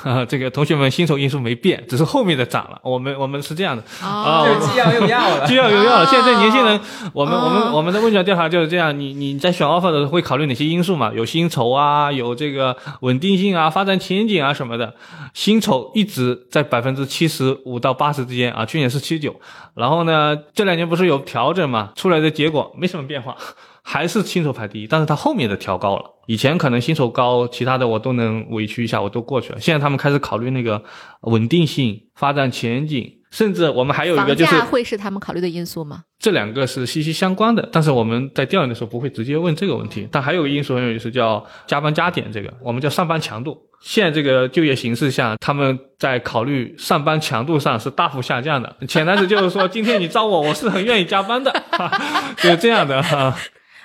[0.04, 2.80] 啊， 这个同学们薪酬因素没变，只是后面的涨了。
[2.82, 5.44] 我们我们是这样的，啊哦就既要又要了。
[5.46, 6.06] 既要又要了。
[6.06, 6.80] 现在年轻人，
[7.12, 8.98] 我们哦我们我们的问卷调查就是这样。
[8.98, 11.12] 你你在选 offer 的时候会考虑哪些因素嘛？
[11.14, 14.94] 有薪酬啊，有这个稳定性啊，发展前景啊什么的。
[15.34, 19.38] 薪酬一直在百分之七十五到八十之间啊，去年是七九。
[19.74, 21.90] 然后呢，这两年不是有调整嘛？
[21.94, 23.36] 出来的结果没什么变化。
[23.92, 26.04] 还是新手排第一，但是他后面的调高了。
[26.28, 29.58] 以前可能新手高，其他的我都能委屈一下，我都过去了。
[29.58, 30.80] 现在他们开始考虑那个
[31.22, 36.04] 稳定性、发展前景，甚至我们还有一个就是价会是他们考虑的因素吗？
[36.20, 40.06] 这两个是息息相关的，但是我们在调研的时候不会直接问这个问题。
[40.12, 43.58] 但还有个因素很有意思，叫加班加点，这个我们叫上班强度。
[43.80, 48.76] 现在这个就业形势下，他们在考虑上班强度上是大幅下降的。
[48.86, 51.50] 潜台词就是说，今天你招我，我是很愿意加班的，
[52.38, 53.36] 就是这样的哈。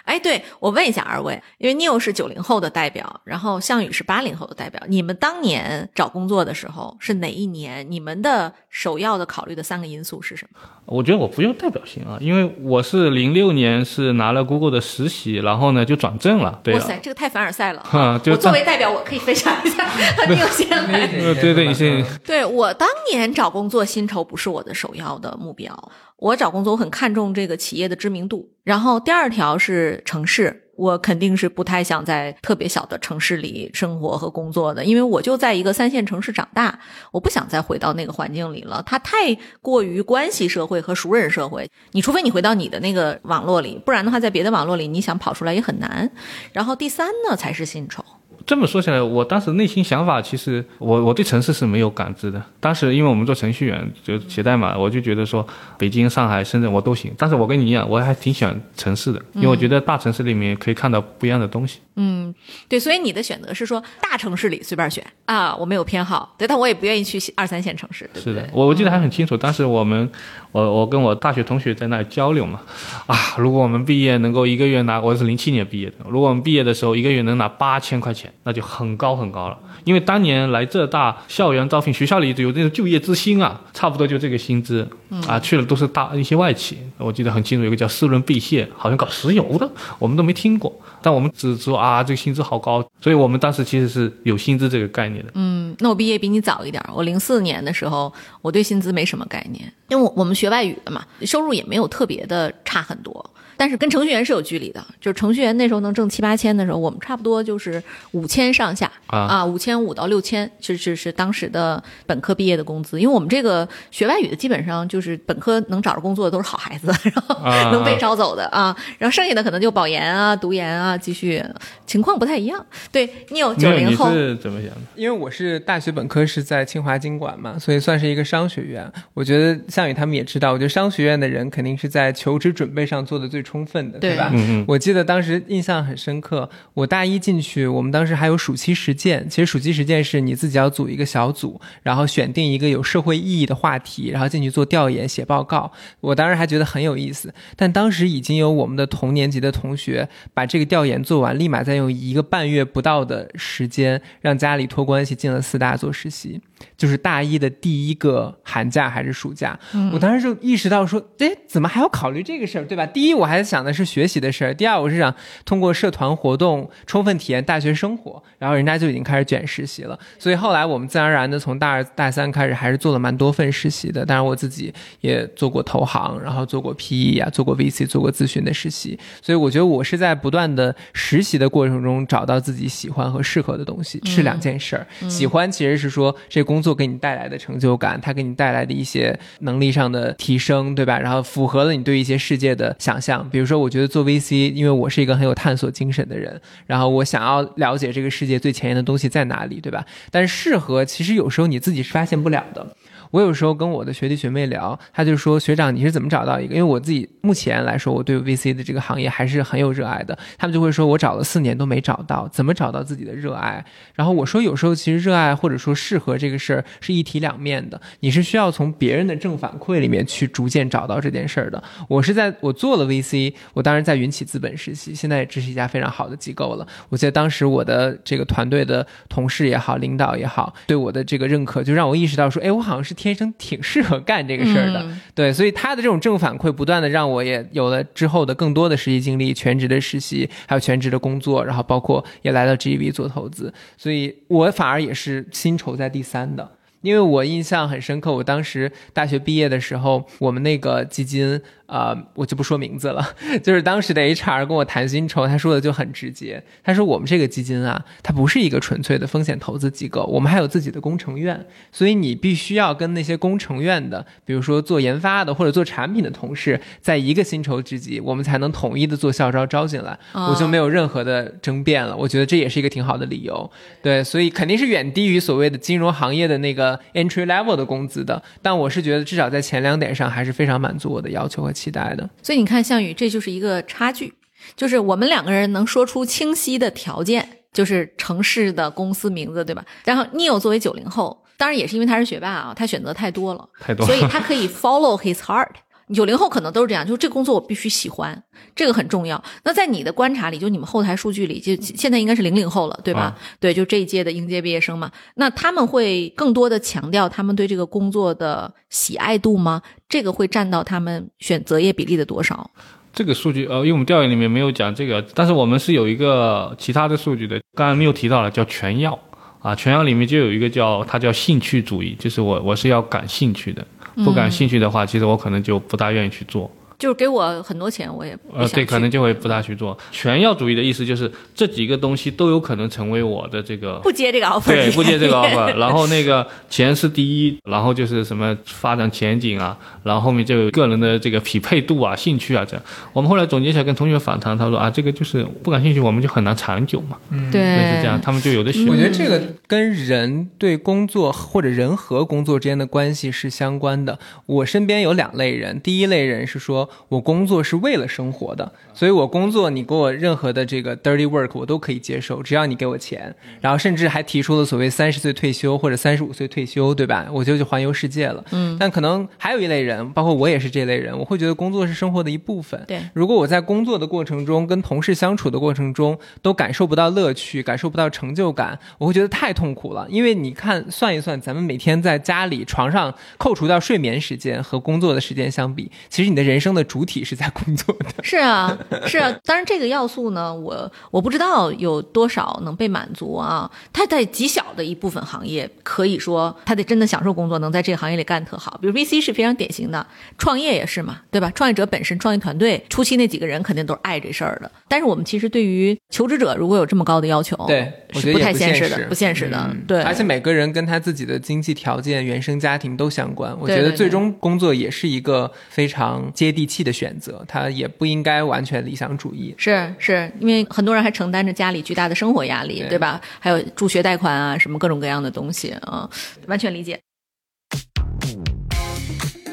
[0.06, 7.86] 哎，对我问一下二位，因为 Neil 是九零后的代表，然后项羽是八零后的代表，你们当年找工作的时候是哪一年？
[7.90, 10.60] 你们的首要的考虑的三个因素是什么？
[10.86, 16.60] 我觉得我不用代表性啊，因为我是零六年是拿了 Google 的实习，然后呢就转正了。
[16.64, 17.82] 对啊，哇塞，这个太凡尔赛了！
[17.84, 19.84] 哈就我作为代表，我可以分享一下
[20.28, 21.10] Neil 先来。
[21.18, 25.92] 呃对 对，你是对我当年找工作，薪酬不是我的首要的目标。
[26.18, 28.50] 我找工作，我很看重这个企业的知名度。
[28.64, 36.80] 然后第二条是城市，我肯定是不太想在特别小的城市里生活和工作的，因为我就在一个三线城市长大，
[37.12, 38.82] 我不想再回到那个环境里了。
[38.86, 46.10] 它太过于关系社会和熟人社会，你除非你回到你的那个网络里，不然的话，在别的网络里你想跑出来也很难。
[46.54, 48.04] 然后第三呢，才是薪酬。
[48.46, 52.42] 这么说起来，我当时内心想法其实我我对城市是没有感知的。
[52.60, 55.46] 当时因为我们做程序员就写代码，我就觉得说
[55.78, 57.12] 北京、上海、深圳我都行。
[57.18, 61.80] 但是我跟你一样，我还挺喜欢城市的，因为我觉得大城市里面可以看到不一样的东西。
[61.96, 62.34] 嗯，
[62.68, 70.08] 对，所以你的选择是说大城市里随便选啊，我没有偏好，对，但我也不愿意去二三线城市，对是的，我我记得还很清楚，当时我们
[70.52, 72.62] 我我跟我大学同学在那交流嘛，
[73.08, 84.88] 啊，如果我们毕业能够一个月拿，我是零七年毕业的，如果我们毕业的时候一个月能拿八千块钱，那就很高很高了，因为当年来浙大校园招聘，学校里有那种就业之星啊，差不多就这个薪资，
[85.28, 95.32] 啊，去了都是大一些外企，我记得很清楚，有个叫斯伦贝谢，好像搞石油的，我们都没听过，但我们只说啊，这个薪资好高，所以我们当时其实是有薪资这个概念的。
[95.34, 103.28] 嗯，那我毕业比你早一点，我零四年的时候，我对薪资没什么概念，因为我我们学外语的嘛，收入也没有特别的差很多。
[103.58, 113.00] 但是跟程序员是有距离的，就是程序员那时候能挣七八千的时候，我们差不多就是五千上下啊五千五到六千，是是是当时的本科毕业的工资。
[113.00, 121.44] 因为我们这个学外语的基本上就是本科能找着工作的都是好孩子，然后能被招走的啊，然后剩下的可能就保研啊、读研啊，继续
[121.86, 122.66] 情况不太一样。
[122.92, 124.82] 对你有九零后你是怎么想的？
[124.96, 128.92] 因为我是大学本科是在清华经管嘛，所以算是一个商学院。
[129.14, 134.30] 我觉得项羽他们也知道，我觉得商学院的人肯定是在求职准备上做的最充分的，对吧？
[134.34, 139.30] 嗯嗯我记得当时印象很深刻，我大一进去，我们当时还有暑期实践。
[139.30, 145.72] 其实暑期实践是你自己要组一个小组，然后选定一个有社会意义的话题，然后进去做调研、写报告。
[146.02, 156.42] 我当时还觉得很有意思，但当时已经有我们的同年级的同学把这个调研做完，立马再用一个半月不到的时间，让家里托关系进了四大做实习。
[156.78, 159.58] 就是大一的第一个寒假还是暑假，
[159.92, 162.86] 我当时就意识到说，哎，怎么还要考虑这个事儿，对吧？
[162.86, 165.14] 第一，我还想的是学习的事儿；第二，我是想
[165.46, 168.22] 通过社团活动充分体验大学生活。
[168.38, 174.06] 然后人家就已经开始卷实习了，所以后来我们自然而然的从大二、大三开始，还是做了蛮多份实习的。
[174.06, 178.98] 当然，我自己也做过投行，然后做过 PE 啊，做过 VC，做过咨询的实习。
[179.22, 184.86] 所以我觉得我是在不断的实习的过程中找到自己喜欢和适合的东西，是两件事儿。
[185.10, 190.98] 喜欢其实是说这工作给你带来的成就感，它给你带来的一些能力上的提升，对吧？
[191.00, 193.28] 然后符合了你对一些世界的想象。
[193.30, 199.84] 比如说，我觉得做 VC，因为我是一个很有探索精神的人，然后我想要了解这个世界最前沿的东西在哪里，对吧？
[200.12, 202.66] 但是适合其实有时候你自己是发现不了的。
[203.12, 210.18] 我有时候跟我的学弟学妹聊，他就说：“学长，你是怎么找到一个？”因为我自己目前来说，我对 VC 的这个行业还是很有热爱的。
[210.38, 213.64] 他们就会说：“我找了四年都没找到，怎么找到自己的热爱？”
[213.96, 226.68] 然后我说：“有时候其实热爱或者说适合这个事儿是一体两面的，你是需要从别人的正反馈里面去逐渐找到这件事儿的。”我是在我做了 VC，我当时在云起资本实习，现在这是一家非常好的机构了。
[226.90, 234.82] 我记得当时我的这个团队的同事也好，领导也好，对我的这个认可，就让我意识到说：“哎，我好像是天生挺适合干这个事儿的。
[234.84, 246.50] 嗯对，所以他的这种正反馈，不断的让我也有了之后的更多的实习经历，全职的实习，还有全职的工作，然后包括也来到 GEV 做投资，所以我反而也是薪酬在第三的。
[246.86, 253.04] 因为我印象很深刻，我当时大学毕业的时候，我们那个基金，呃，我就不说名字了，
[253.42, 271.98] 就是当时的 HR 跟我谈薪酬，他说的就很直接，他说我们这个基金啊，它不是一个纯粹的风险投资机构，我们还有自己的工程院，所以你必须要跟那些工程院的，比如说做研发的或者做产品的同事，在一个薪酬之级，我们才能统一的做校招招进来，哦我就没有任何的争辩了。
[271.98, 273.50] 我觉得这也是一个挺好的理由，
[273.82, 282.10] 对，所以肯定是远低于所谓的金融行业的那个 entry level 的工资的，但我是觉得至少在前两点上还是非常满足我的要求和期待的。
[282.22, 284.14] 所以你看，项羽，这就是一个差距，
[284.56, 289.64] 就是我们两个人能说出清晰的条件，就是城市的公司名字，对吧？
[289.84, 295.50] 然后 Neil 作为九零后，当然也是因为他是学霸啊，他选择太多了，太多所以他可以 follow his heart。
[295.94, 298.24] 九零后可能都是这样，就是这个工作我必须喜欢，
[298.56, 299.24] 这个很重要。
[299.44, 303.02] 那在你的观察里，就你们后台数据里，就现在应该是零零后了，对吧？
[303.02, 309.62] 啊对，就这一届的应届毕业生嘛，那他们会更多的强调他们对这个工作的喜爱度吗？
[309.88, 312.50] 这个会占到他们选择业比例的多少？
[312.92, 318.98] 这个数据，呃，因为我们调研里面没有讲这个，但是我们是有一个其他的数据的，刚才没有提到了，叫全要
[319.40, 323.68] 啊，全要里面就有一个叫它叫兴趣主义，就是我我是要感兴趣的，
[324.04, 326.52] 不感兴趣的话，其实我可能就不大愿意去做。
[326.86, 329.76] 就是给我很多钱，我也不呃，对，可能就会不大去做。
[329.92, 342.64] 全要主义的意思就是这几个东西都有可能成为我的这个不接这个 offer，对，不接这个 offer，然后那个钱是第一，然后就是什么发展前景啊，然后后面就有个人的这个匹配度啊、兴趣啊这样。
[342.94, 347.00] 我们后来总结起来跟同学访谈，他说啊，这个就是不感兴趣，我们就很难长久嘛，
[347.32, 348.68] 对，类似这样，他们就有的选。
[348.68, 353.98] 我觉得这个跟人对工作或者人和工作之间的关系是相关的。
[354.28, 363.14] 我身边有两类人，第一类人是说我工作是为了生活的，所以我工作你给我任何的这个 dirty work 我都可以接受，只要你给我钱。
[363.42, 367.08] 然后甚至还提出了所谓三十岁退休或者三十五岁退休，对吧？
[367.12, 368.24] 我就去环游世界了。
[368.32, 372.64] 嗯，但可能还有一类人，包括我也是这类人，我会觉得工作是生活的一部分。
[372.68, 379.86] 对如果我在工作的过程中跟同事相处的过程中都感受不到乐趣，感受不到成就感，我会觉得太痛苦了。
[379.90, 387.86] 因为你看算一算，咱们每天在家里床上扣除掉睡眠时间和工作的时间相比，其实你的人生的主体是在工作的。
[388.02, 389.14] 是啊，是啊。
[389.26, 393.52] 当然，这个要素呢，我我不知道有多少能被满足啊。
[393.74, 398.58] 他在极小的一部分行业，可以说他得真的享受工作，能在这个行业里干特好。
[398.62, 399.86] 比如 VC 是非常典型的，
[400.18, 401.30] 创业也是嘛，对吧？
[401.36, 404.50] 创业者本身，创业团队初期那几个人肯定都是爱这事儿的。
[404.68, 409.38] 但是我们其实对于求职者，如果有这么高的要求，对，是不太现实的，不现实的。
[409.52, 413.36] 嗯对，而且每个人跟他自己的经济条件、原生家庭都相关。
[413.40, 419.34] 我觉得最终工作也是一个非常接地气的选择，他也不应该完全理想主义。
[419.38, 423.02] 是是，因为很多人还承担着家里巨大的生活压力，对对吧？
[423.20, 425.90] 还有助学贷款啊，什么各种各样的东西啊，
[426.28, 426.80] 完全理解。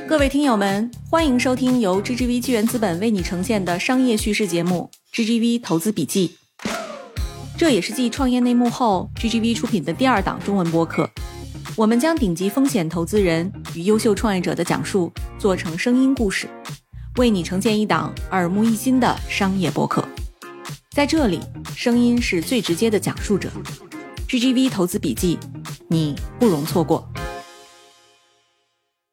[0.09, 6.37] 各位听友们，欢迎收听由 GGV 纪元资本为你呈现的商业叙事节目《GGV 投资笔记》，
[7.57, 11.09] 这也是继创业内幕后 GGV 出品的第二档中文播客。
[11.77, 16.47] 我们将顶级风险投资人与优秀创业者的讲述做成声音故事，
[17.19, 20.03] 为你呈现一档耳目一新的商业播客。
[20.93, 21.41] 在这里，
[21.77, 23.51] 声音是最直接的讲述者。
[24.27, 25.39] GGV 投资笔记，
[25.89, 27.07] 你不容错过。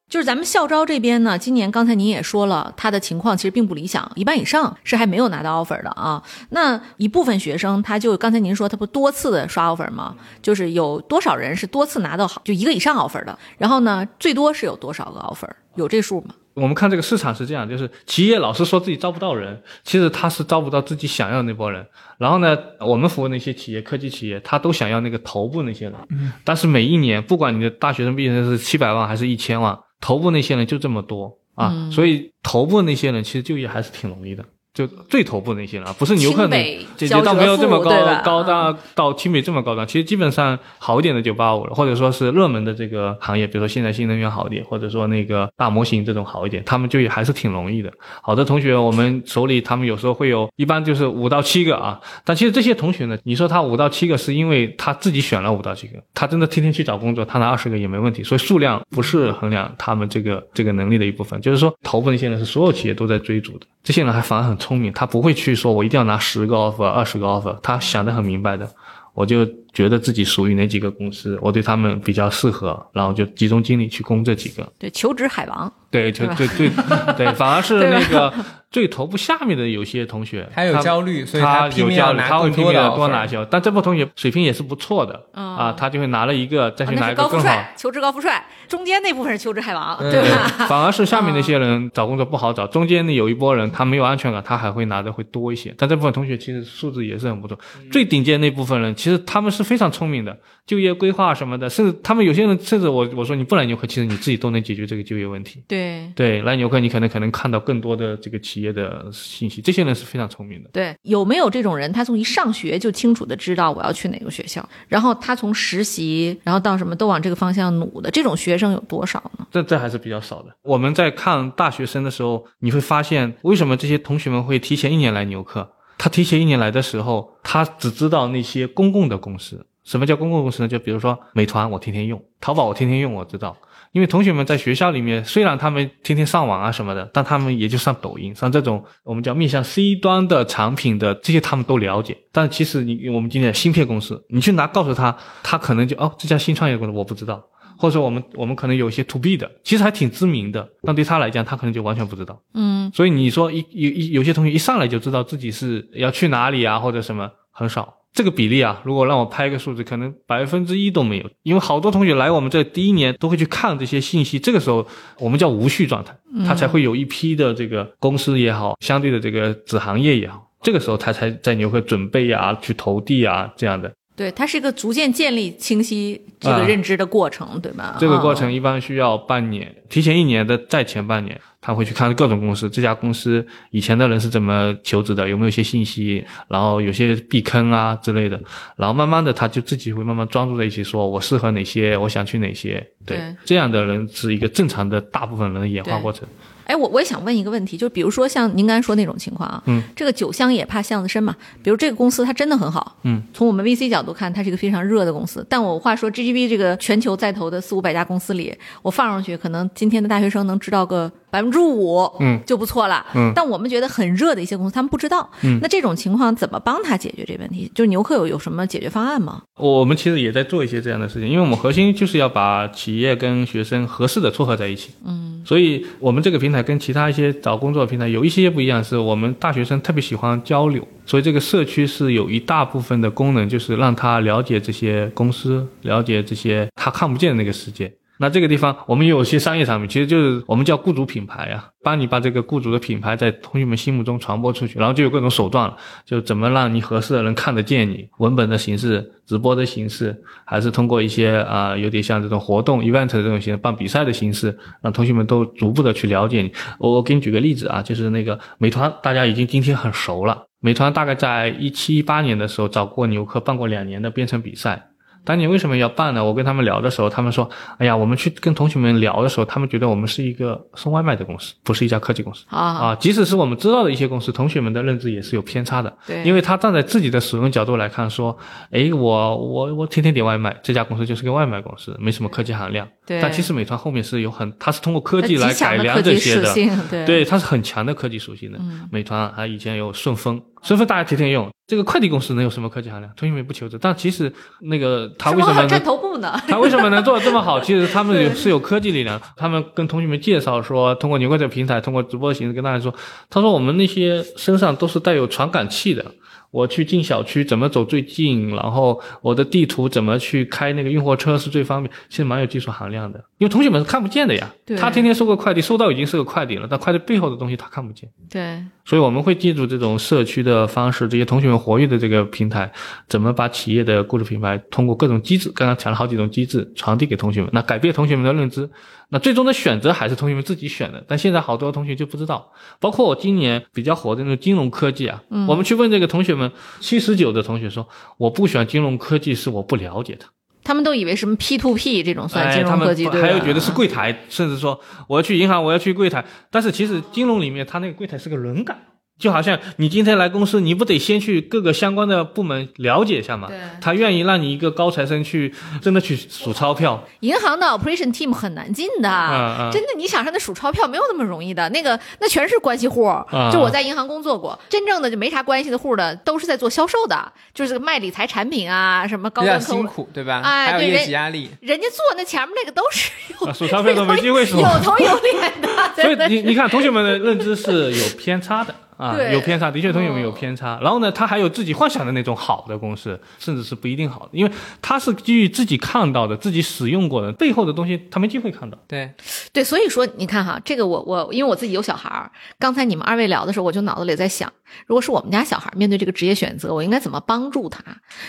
[0.08, 6.22] 就是咱们校招这边呢，今年刚才您也说了，他的情况其实并不理想，一半以上是还没有拿到 offer 的啊。
[6.48, 10.16] 那一部分学生，他就刚才您说他不多次的刷 offer 吗？
[10.40, 13.38] 就是有多少人是多次拿到好就一个以上 offer 的？
[13.58, 15.50] 然后呢，最多是有多少个 offer？
[15.76, 16.34] 有这数吗？
[16.54, 21.86] 我们看这个市场是这样，就是企业老是说自己招不到人，其实他是招不到自己想要的那波人。
[22.18, 25.94] 然后呢，我们服务那些企业，科技企业，他都想要那个头部那些人。
[26.10, 26.32] 嗯。
[26.44, 34.44] 但是每一年，不管你的大学生毕业生是七百万还是一千万，头部那些人就这么多啊，嗯所以头部那些人其实就业还是挺容易的。
[34.80, 37.90] 就最头部那些人啊，不是牛客那清北姐姐倒没有这么高
[38.24, 47.92] 高大到清北这么高端，其实基本上好一点的九八五了，或者说是热门的这个行业，比如说现在新能源好一点，或者说那个大模型这种好一点，他们就也还是挺容易的。
[48.22, 68.68] 好的同学，我们手里他们有时候会有一般就是五到七个啊，但其实这些同学呢，你说他五到七个是因为他自己选了五到七个，他真的天天去找工作，他拿二十个也没问题，所以数量不是衡量他们这个这个能力的一部分，就是说头部那些人是所有企业都在追逐的，这些人还反而很聪明，他不会去说我一定要拿十个 offer、二十个 offer，他想得很明白的。
[69.12, 74.72] 我就觉得自己属于哪几个公司，我对他们比较适合，然后就集中精力去攻这几个。
[74.78, 75.70] 对，求职海王。
[75.90, 76.70] 对，就对对对
[77.16, 78.32] 对，反而是 那个
[78.70, 87.36] 最头部下面的有些同学，他有焦虑，所以他拼命要有焦虑，他会拿更多的拼命地多拿一些，但这部同学水平也是不错的嗯啊，他就会拿了一个，再啊，去拿一个更好。
[87.36, 90.66] 是高富帅，求职高富帅，中间那部分是求职海王，嗯对吧？
[90.68, 95.74] 反而是下面那些人找工作不好找，中间呢有一波人他没有安全感，他还会拿的会多一些。
[95.76, 97.58] 但这部分同学其实素质也是很不错。
[97.90, 105.64] 最顶尖那部分人，其实他们是非常聪明的，就业规划什么的，甚至他们有些人甚至我我说你不来牛科，其实你自己都能解决这个就业问题。
[105.66, 110.70] 对对，来牛科你可能可能看到更多的这个企业的信息，这些人是非常聪明的。
[110.72, 111.92] 对，有没有这种人？
[111.92, 119.46] 他从一上学就清楚的知道我要去哪个学校，然后他从实习，然后到什么都往这个方向努的，这种学生有多少呢？
[119.50, 120.54] 这这还是比较少的。
[120.62, 125.72] 我们在看大学生的时候，你会发现为什么这些同学们会提前一年来牛课？
[125.98, 129.66] 他提前一年来的时候，他只知道那些公共的公司。
[129.84, 130.68] 什么叫公共公司呢？
[130.68, 133.56] 就比如说美团，我天天用；淘宝，我天天用，我知道。
[133.92, 142.16] 因为同学们在学校里面，虽然他们天天上网啊什么的，但他们也就上抖音，上这种我们叫面向 C 端的产品的这些，他们都了解。
[142.30, 147.42] 但其实你我们今天的芯片公司，你去拿告诉他，他可能就哦这家新创业公司我不知道，
[147.76, 152.40] 或者说我们我们可能有一些 to B 的，其实还挺知名的，但对他来讲，他可能就完全不知道。
[152.54, 157.94] 嗯，所以你说一有一有些同学一上来就知道自己是要去哪里啊，或者什么很少。
[158.12, 164.86] 这个比例啊，如果让我拍一个数字，可能百分之一都没有，因为好多同学来我们这第一年都会去看这些信息，这个时候
[165.18, 173.92] 我们叫无序状态，他才会有一批的这个公司也好，相对的这个子行业也好，这个时候他才在牛会准备啊，去投递啊这样的。
[174.16, 177.96] 对，它是一个逐渐建立清晰这个认知的过程，对吧？
[177.98, 188.40] 这个过程一般需要半年，提前一年的再前半年，他会去看各种公司，这家公司以前的人是怎么求职的，有没有一些信息，然后有些避坑啊之类的，
[188.76, 196.26] 然后慢慢的他就自己会慢慢专注在一起，说我适合哪些，我想去哪些，对，这样的人是一个正常的大部分人的演化过程。
[196.64, 201.36] 哎，我我也想问一个问题，就比如说像您刚才说那种情况啊，嗯，这个酒香也怕巷子深嘛。
[201.64, 205.44] 比如这个公司它真的很好，嗯，从我们 VC 角度看，它是一个非常热的公司。
[205.48, 211.10] 但我话说，GGB 这个全球在投的四五百家公司里，我放上去，可能今天的大学生能知道个。
[211.30, 213.32] 百分之五，嗯，就不错了，嗯。
[213.34, 215.58] 但我们觉得很热的一些公司，他们不知道，嗯。
[215.62, 217.70] 那这种情况怎么帮他解决这个问题？
[217.74, 219.42] 就是牛客有有什么解决方案吗？
[219.56, 225.42] 我们其实也在做一些这样的事情，因为我们核心就是要把企业跟学生合适的撮合在一起，嗯。
[225.44, 237.90] 所以我们这个平台跟其他一些找工作的平台有一些不一样，是我们大学生特别喜欢交流，所以这个社区是有一大部分的功能，就是让他了解这些公司，了解这些他看不见的那个世界。
[238.22, 250.14] 那这个地方，我们有些商业产品，其实就是我们叫雇主品牌啊，帮你把这个雇主的品牌在同学们心目中传播出去，然后就有各种手段了，就怎么让你合适的人看得见你，文本的形式、直播的形式，
[250.44, 256.52] 还是通过一些啊，有点像这种活动 event 的这种形式，办比赛的形式，让同学们都逐步的去了解你。
[256.78, 264.89] 我我给你举个例子啊，就是那个美团，大家已经今天很熟了，美团大概在一七一八年的时候找过牛客，办过两年的编程比赛。
[265.30, 266.24] 当年为什么要办呢？
[266.24, 272.96] 我跟他们聊的时候，他们说：“哎呀，我们去跟同学们聊的时候，他们觉得我们是一个送外卖的公司，不是一家科技公司。”啊啊！
[272.96, 275.96] 即使是我们知道的一些公司，同学们的认知也是有偏差的。
[276.04, 278.36] 对，因为他站在自己的使用角度来看，说
[278.72, 283.20] ：“哎，我我我天天点外卖，这家公司就是个外卖公司，没什么科技含量。”对。
[283.22, 286.52] 但其实美团后面是有很，它是通过科技来改良这些的。
[286.90, 288.58] 对对，它是很强的科技属性的。
[288.60, 288.88] 嗯。
[288.90, 290.42] 美团还以前有顺丰。
[290.62, 293.12] 顺丰大家天天用，这个快递公司能有什么科技含量？
[293.16, 296.38] 同学们不求职，但其实那个他为什么占头部呢？
[296.46, 297.58] 他为什么能做的这么好？
[297.64, 299.20] 其实他们有是有科技力量。
[299.36, 302.94] 他们跟同学们介绍说，通过牛哥这个平台，通过直播的形式跟大家说，
[303.30, 306.04] 他说我们那些身上都是带有传感器的。
[306.50, 314.52] 我去进小区怎么走最近，然后我的地图怎么去开那个运货车是最方便，其实蛮有技术含量的，因为同学们是看不见的呀。
[314.78, 318.08] 他天天收个快递，收到已经是个快递了，但快递背后的东西他看不见。
[318.28, 322.70] 对，所以我们会借助这种社区的方式，这些同学们活跃的这个平台，
[323.08, 328.68] 怎么把企业的故事品牌通过各种机制，刚刚讲了好几种机制传递给同学们，那改变同学们的认知。
[329.10, 336.50] 那最终的选择还是同学们自己选的，但现在好多同学就不知道，包括我今年比较火的那种金融科技啊，我们去问这个同学们，
[336.80, 337.88] 七十九的同学说
[338.18, 340.28] 我不选金融科技，是我不了解它。
[340.62, 348.76] 他们都以为什么 P to P 这种算金融科技，对还有觉得是柜台，甚至说我要去银行，我要去柜台，但是其实金融里面它那个柜台是个轮岗。
[349.20, 353.48] 就好像你今天来公司，你不得先去各个相关的部门了解一下嘛？
[353.48, 357.04] 对，他愿意让你一个高材生去真的去数钞票。
[357.20, 361.68] 银行的 operation team 很难进的，真的，你想让他数钞票没有那么容易的。
[361.68, 363.12] 那个那全是关系户，
[363.52, 369.72] 就我在银行工作过，真正的就没啥关系的户的，都是在做销售的，就是卖理财产品啊，什么高端客户。
[369.72, 370.40] 辛苦对吧？
[370.42, 371.50] 哎，对，业绩压力。
[371.60, 373.10] 人家做那前面那个都是
[373.40, 375.68] 有数钞票都没机会数，有头有脸的。
[375.94, 378.74] 所以你你看，同学们的认知是有偏差的。
[379.00, 380.78] 啊，有偏差，的确同学们有偏差。
[380.82, 388.78] 然后呢，他还有自己幻想的那种好的公司，甚至是不一定好的，因为他是基于自己看到的、自己使用过的背后的东西，他没机会看到。
[388.86, 389.10] 对，
[389.54, 394.52] 对，所以说你看哈，这个我我因为我自己有小孩儿，刚才你们二位聊的时候，我就脑子里在想，
[394.86, 397.82] 如果是我们家小孩面对这个职业选择，我应该怎么帮助他？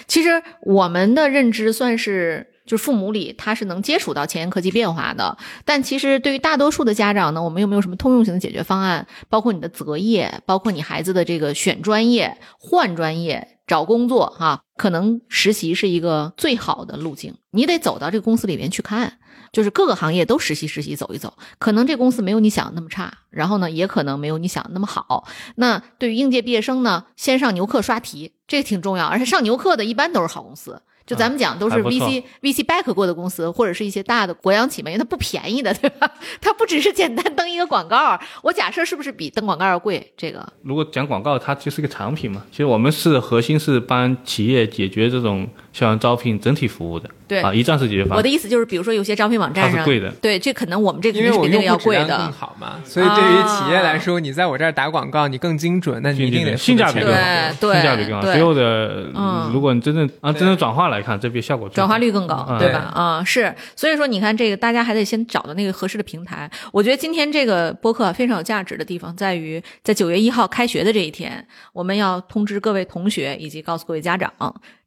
[0.08, 2.48] 其实我们的认知算是。
[2.72, 9.06] 就是父母里他是能接触到前沿科技变化的，但其实对于大多数的家长呢，我们有没有什么通用型的解决方案？
[9.28, 17.36] 包括你的择业，包括你孩子的这个选专业、换专业、找工作，哈，可能实习是一个最好的路径。
[17.50, 19.18] 你得走到这个公司里面去看，
[19.52, 25.28] 就是各个行业都实习实习走一走，可能这公司没有你想的那么差，然后呢，也可能没有你想的那么好。
[25.56, 30.82] 那对于应届毕业生呢，先上牛课刷题，这个挺重要，而且上牛课的一般都是好公司。
[31.06, 36.10] 就咱们讲都是 VC VC back 过的公司，或者是一些大的国央企嘛，因为它不便宜的，对吧？
[36.39, 40.12] 它不只是简单登一个广告，我假设是不是比登广告要贵？
[40.16, 42.45] 这个如果讲广告，它就是个产品嘛。
[42.52, 47.10] 其实我们是核心是帮企业解决这种校园招聘整体服务的。
[47.28, 48.18] 对啊，一站式解决方案。
[48.18, 52.32] 我的意思就是，比如说有些招聘网站上它是贵的对，这可能我们这肯因为我定要贵的更。
[52.32, 57.22] 好嘛，所以对于企业来说，你在我这儿打广告，你更精准，那你一定得性价比钱更好，
[57.62, 58.22] 对性价比更好。
[58.22, 62.92] 对最后的，嗯如果你真正啊真正转化来看，这比效果转化率更高，嗯对吧？
[62.94, 66.52] 啊、是，所以说你看这个，大家还得先找到那个合适的平台。
[66.74, 74.30] 我觉得今天这个播客非常有价值的地方在于，在九月一号开学的这一天，我们要通知各位同学以及告诉各位家长，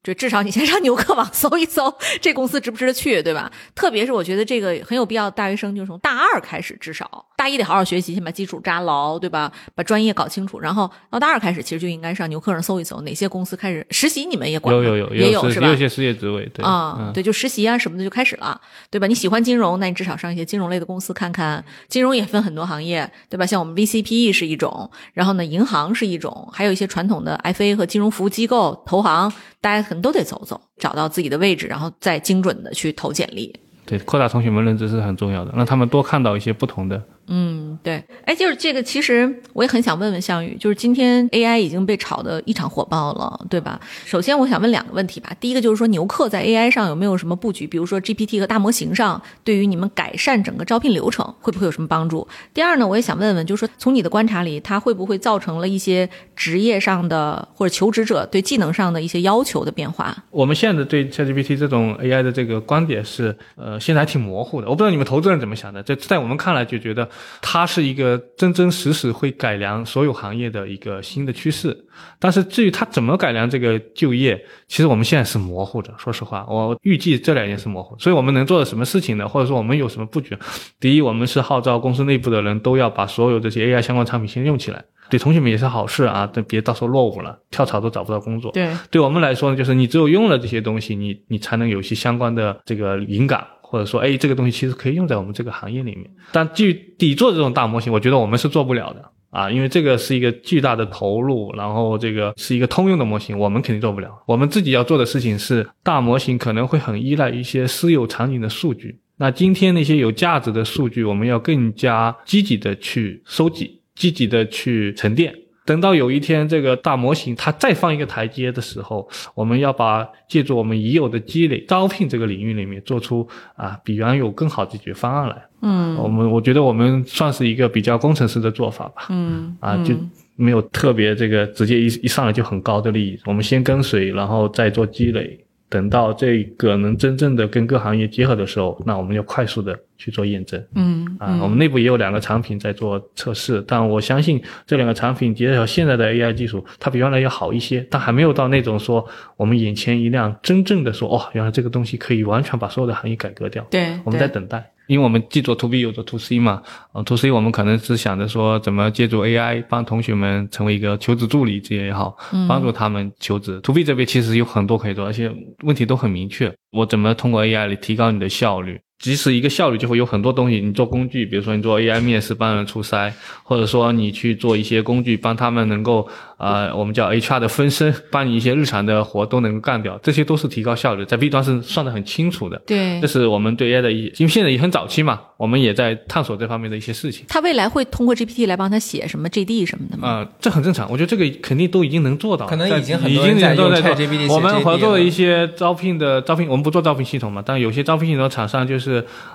[0.05, 3.51] 就至少你先上 牛客网搜一搜，这公司值不值得去，对吧？
[3.75, 9.53] 特别是我觉得这个很有必要，大学生就从大二开始，至少大一得好好学习，先把基础扎牢，对吧？
[9.75, 15.77] 把专业搞清楚，然后到大二开始，其实就应该上牛客上搜一搜，哪些公司开始实习，你们也管有有有也是吧有？
[15.77, 18.61] 些失业职位，对啊、嗯对，就实习啊什么的就开始了，
[18.91, 19.07] 对吧？
[19.07, 21.63] 你喜欢金融，那你至少上一些金融类的公司看看。
[21.89, 23.45] 金融也分很多行业，对吧？
[23.45, 33.55] 像我们 VCPE 是一种，然后呢，银行是一种，还有一些传统的 FA 和金融服务机构、投行，大家可能都得走走，找到自己的位置，然后再精准的去投简历。
[33.87, 37.03] 对，扩大同学们认知是很重要的，让他们多看到一些不同的。
[37.27, 43.81] 嗯，对，哎，就是这个，其实我也很想问问项羽，就是今天 AI 已经被炒得一场火爆了，对吧？
[44.05, 45.31] 首先，我想问两个问题吧。
[45.41, 47.67] 第一个就是说，牛客在 AI 上有没有什么布局？
[47.67, 52.27] 比如说 GPT 和大模型上，对于你们改善整个招聘流程会不会有什么帮助？
[52.53, 60.15] 第二呢，我也想问问，就是说从你的观察里，它会不会造成了一些职业上的或者求职者对技能上的一些要求的变化？
[60.31, 64.69] 我们现在对 ChatGPT 这种 AI 的这个观点是，呃，现在还挺模糊的。
[64.69, 67.09] 我不知道你们投资人怎么想的，这在我们看来就觉得
[67.41, 71.77] 它是一个真真实实会改良所有行业的一个新的趋势。
[72.19, 74.37] 但是至于它怎么改良这个就业，
[74.67, 75.95] 其实我们现在是模糊的。
[75.97, 77.97] 说实话，我预计这两年是模糊。
[77.99, 79.29] 所以我们能做的什么事情呢？
[79.29, 80.37] 或者说我们有什么布局？
[80.81, 84.85] 第一，我们是号召公司内部的人都要把所有这些 AI 相关产品先用起来。
[85.11, 88.51] 对同学们也是好事啊，但别到时候落伍了，跳槽都找不到工作。
[88.53, 96.09] 对，对我们来说呢，就是你只有用了这些东西，你你才能有一些相关的这个灵感，或者说，哎，这个东西其实可以用在我们这个行业里面。
[96.31, 104.09] 但基于底座这种大模型，我觉得我们是做不了的啊，因为这个是一个巨大的投入，然后这个是一个通用的模型，我们肯定做不了。
[104.27, 108.97] 我们自己要做的事情是，大模型可能会很依赖一些私有场景的数据。
[109.17, 115.35] 那今天那些有价值的数据，我们要更加积极的去收集，积极的去沉淀。
[115.65, 125.43] 等到有一天这个大模型它再放一个台阶的时候，我们要把借助我们已有的积累，招聘这个领域里面做出啊比原有更好的解决方案来。
[125.63, 129.07] 嗯我们我觉得我们算是一个比较工程师的做法吧。
[129.09, 129.95] 嗯啊，就
[130.37, 135.39] 没有特别这个直接一一上来就很高的利益，我们先跟随，然后再做积累。
[135.75, 140.65] 等到这个能真正的跟各行业结合的时候，那我们要快速的去做验证。
[140.77, 149.05] 嗯啊，我们内部也有两个产品在做测试，但我相信这两个产品结合现在的 AI 技术，它比原来要好一些，但还没有到那种说
[149.37, 153.67] 我们眼前一亮，真正的说哦，原来这个东西可以完全把所有的行业改革掉。
[153.69, 156.63] 对，我们在等待，因为我们既做 to B 又做 to C 嘛，
[156.93, 162.17] 呃，to C 我们可能是想着说怎么借助 AI 帮同学们成为一个求职助理这些也好，
[162.49, 163.61] 帮助他们求职。
[163.61, 165.33] to B 这边其实有很多可以做，而且
[165.63, 168.81] 问题都很明确，我怎么通过 AI 来提高你的效率？
[168.99, 182.61] 即使一个效率就会有很多东西，你做工具，比如说你做 AI 面试帮人出筛，或者说你去做一些工具帮他们能够呃，我们叫 HR 的分身，帮你一些日常的活都能够干掉，这些都是提高效率，在 B 端是算得很清楚的。
[182.67, 187.27] 对这，是我们对 AI 的一，因为现在也很早期嘛，我们也在探索这方面的一些事情。
[187.29, 190.09] 他未来会通过 GPT 来帮他写什么 GD 什么的吗？
[190.09, 198.84] 呃，这很正常，我觉得这个肯定都已经能做到，可能已经很已经多人在用都在做 ChatGPT 我们合作的一些招聘的招聘，我们不做招聘系统嘛，但有些招聘系统厂商就是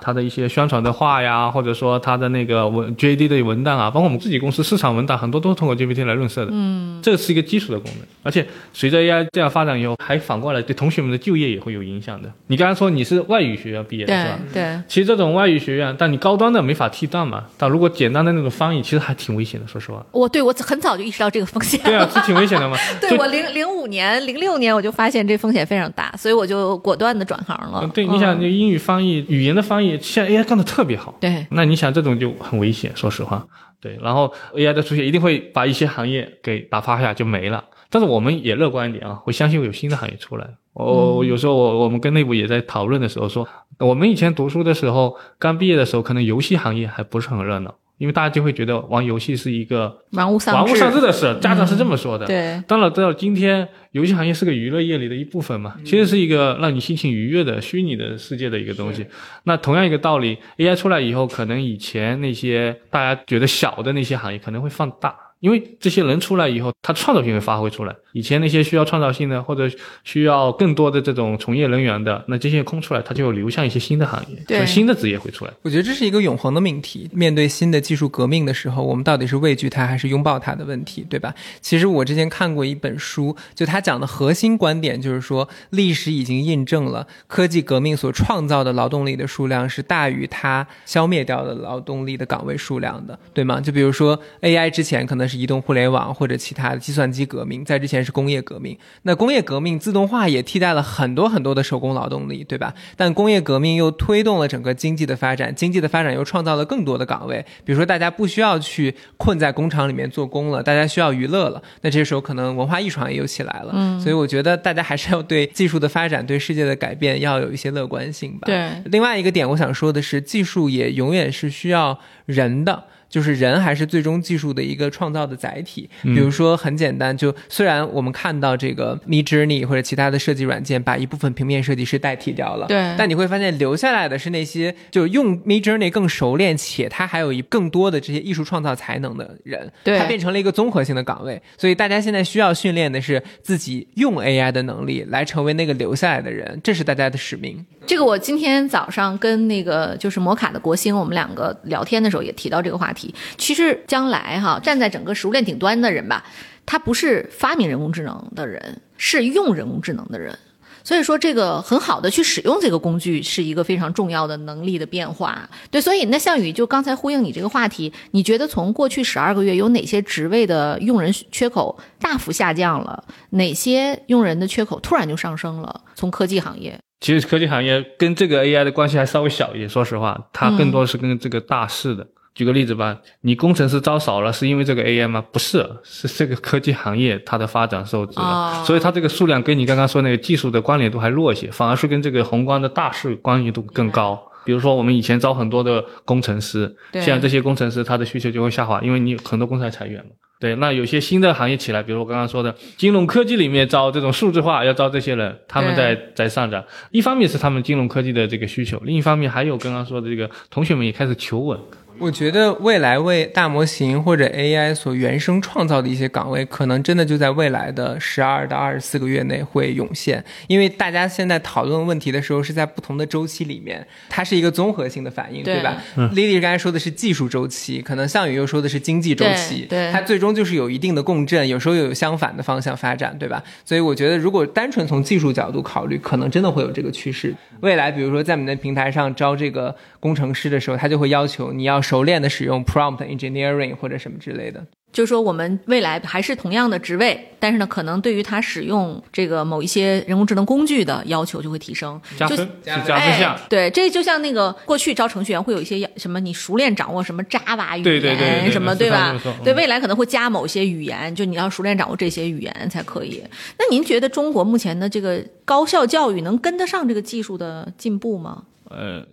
[0.00, 6.50] 它的一些宣传的话呀，或者说它的那个文 JD 的文档啊，包括我们自己公司市场文档，很多都是通过 GPT 来润色的。
[6.52, 12.30] 嗯，这是一个基础的功能，而且随着 AI 这样发展以后，还反过来对同学们的就业也会有影响的。
[12.48, 14.38] 你刚才说你是外语学院毕业的是吧？
[14.52, 17.44] 对对，其实这种外语学院，但你高端的没法替代嘛。
[17.56, 20.04] 但如果简单的那种翻译，其实还挺危险的，说实话。
[20.12, 21.80] 我对我很早就意识到这个风险。
[21.84, 22.76] 对啊，是挺危险的嘛。
[23.00, 27.88] 对我零零五年、零六年我就发现这风险非常大，所以我就果断的转行了。
[27.94, 31.14] 对，你想，嗯你英语翻译、语言的翻译，现在 AI 干的特别好。
[31.20, 33.46] 对那你想这种就很危险，说实话。
[33.80, 37.64] 对，然后 AI 的出现一定会把一些行业给打趴下，就没了。
[37.88, 40.46] 但是我们也乐观一点啊，我相信会有新的行业出来。
[40.74, 52.24] 我、我有时候我我们跟内部也在讨论的时候说，我们以前读书的时候，刚毕业的时候，可能游戏行业还不是很热闹，因为大家就会觉得玩游戏是一个玩物丧玩物志，丧志的事，家长是这么说的。
[52.24, 59.04] 对当然，到今天，游戏行业是个娱乐业里的一部分嘛，其实是一个让你心情愉悦的虚拟的世界的一个东西。
[59.44, 67.94] 那同样一个道理，AI 出来以后，可能以前那些大家觉得小的那些行业可能会放大，因为这些人出来以后，他创造性会发挥出来。
[68.12, 69.70] 以前那些需要创造性的或者
[70.04, 75.52] 需要更多的这种从业人员的，那这些空出来，他就流向一些新的行业，对新的职业会出来。
[75.62, 77.08] 我觉得这是一个永恒的命题。
[77.12, 81.34] 面对新的技术革命的时候，我们到底是畏惧它还是拥抱它的问题，对吧？
[81.60, 93.60] 其实我之前看过一本书，就他讲的核心观点就是说，历史已经印证了科技革命所创造的劳动力的数量是大于它消灭掉的劳动力的岗位数量的，对吗？
[93.60, 98.76] 就比如说 AI 之前可能是移动互联网或者其他的计算机革命，在之前是工业革命。
[99.02, 102.74] 那工业革命自动化也替代了很多很多的手工劳动力，对吧？
[102.96, 113.72] 但工业革命又推动了整个经济的发展，经济的发展又创造了更多的岗位，比如说大家不需要去困在工厂里面做工了，大家需要娱乐了，那这时候可能文化艺术行业又起来了。
[113.74, 118.46] 嗯，所以我觉得大家还是要对技术的发展、对世界的改变要有一些乐观性吧。
[118.46, 122.84] 对另外一个点，我想说的是，技术也永远是需要人的。
[123.10, 125.90] 就是人还是最终技术的一个创造的载体。
[126.02, 141.42] 比如说很简单，就虽然我们看到这个 Mid Journey 或者其他的设计软件把一部分平面设计师代替掉了，对但你会发现留下来的是那些就用 Mid Journey 更熟练且他还有一更多的这些艺术创造才能的人，对他变成了一个综合性的岗位。
[141.58, 147.64] 所以大家现在需要训练的是自己用 AI 的能力来成为那个留下来的人，这是大家的使命。
[147.86, 152.99] 这个我今天早上跟那个就是摩卡的国兴，我们两个聊天的时候也提到这个话题。
[153.36, 156.24] 其实将来哈，站在整个食物链顶端的人吧，
[156.66, 160.36] 他不是发明人工智能的人，是用人工智能的人。
[160.82, 165.46] 所以说，这个很好的去使用这个工具是一个非常重要的能力的变化。
[165.70, 173.04] 对，所以那项羽就刚才呼应你这个话题，你觉得从过去十二个月有哪些职位的用人缺口大幅下降了？
[173.30, 175.82] 哪些用人的缺口突然就上升了？
[175.94, 176.80] 从科技行业。
[177.00, 182.06] 其实科技行业跟这个 AI 的关系还稍微小一点，说实话，它更多是跟这个大势的。
[182.40, 185.22] 举个例子吧，你工程师招少了，是因为这个 AI 吗？
[185.30, 194.18] 不是，是这个科技行业它的发展受制了，哦所以它这个数量跟你刚刚说那个技术的关联度还弱一些，反而是跟这个宏观的大势关联度更高。
[194.42, 200.12] 比如说，我们以前招很多的工程师，现在这些工程师他的需求就会下滑，因为你很多公司在裁员嘛。
[200.40, 206.64] 对，那有些新的行业起来，比如我刚刚说的金融科技里面招这种数字化，要招这些人，他们在在上涨。
[206.90, 211.60] 一方面是他们金融科技的这个需求，另一方面还有刚刚说的这个同学们也开始求稳。
[212.00, 220.24] 我觉得未来为大模型或者 AI 所原生创造的一些岗位，可能真的就在未来的十二到二十四个月内会涌现。
[220.46, 233.42] 因为大家现在讨论问题的时候是在不同的周期里面，它是一个综合性的反应，对对吧？Lily 刚才说的是技术周期，可能项羽又说的是经济周期，对对它最终就是有一定的共振，有时候又有相反的方向发展，对吧？
[233.66, 237.34] 所以我觉得，如果单纯从技术角度考虑，可能真的会有这个趋势。
[237.60, 244.64] 未来，比如说在我们的平台上招这个工程师的时候，他就会要求你要熟练的使用 prompt engineering 或者什么之类的。
[244.92, 253.40] 就是说，我们未来还是同样的职位，但是呢，可能对于他使用这个某一些人工智能工具的要求就会提升，就加分加分项哎。
[253.48, 259.16] 对，这就像那个过去招程序员会有一些什么，你熟练掌握什么 Java 语言对对对对对什么，对吧？
[259.44, 263.22] 对，嗯未来可能会加某些语言，就你要熟练掌握这些语言才可以。
[263.60, 268.42] 那您觉得中国目前的这个高校教育能跟得上这个技术的进步吗？
[268.68, 269.06] 呃，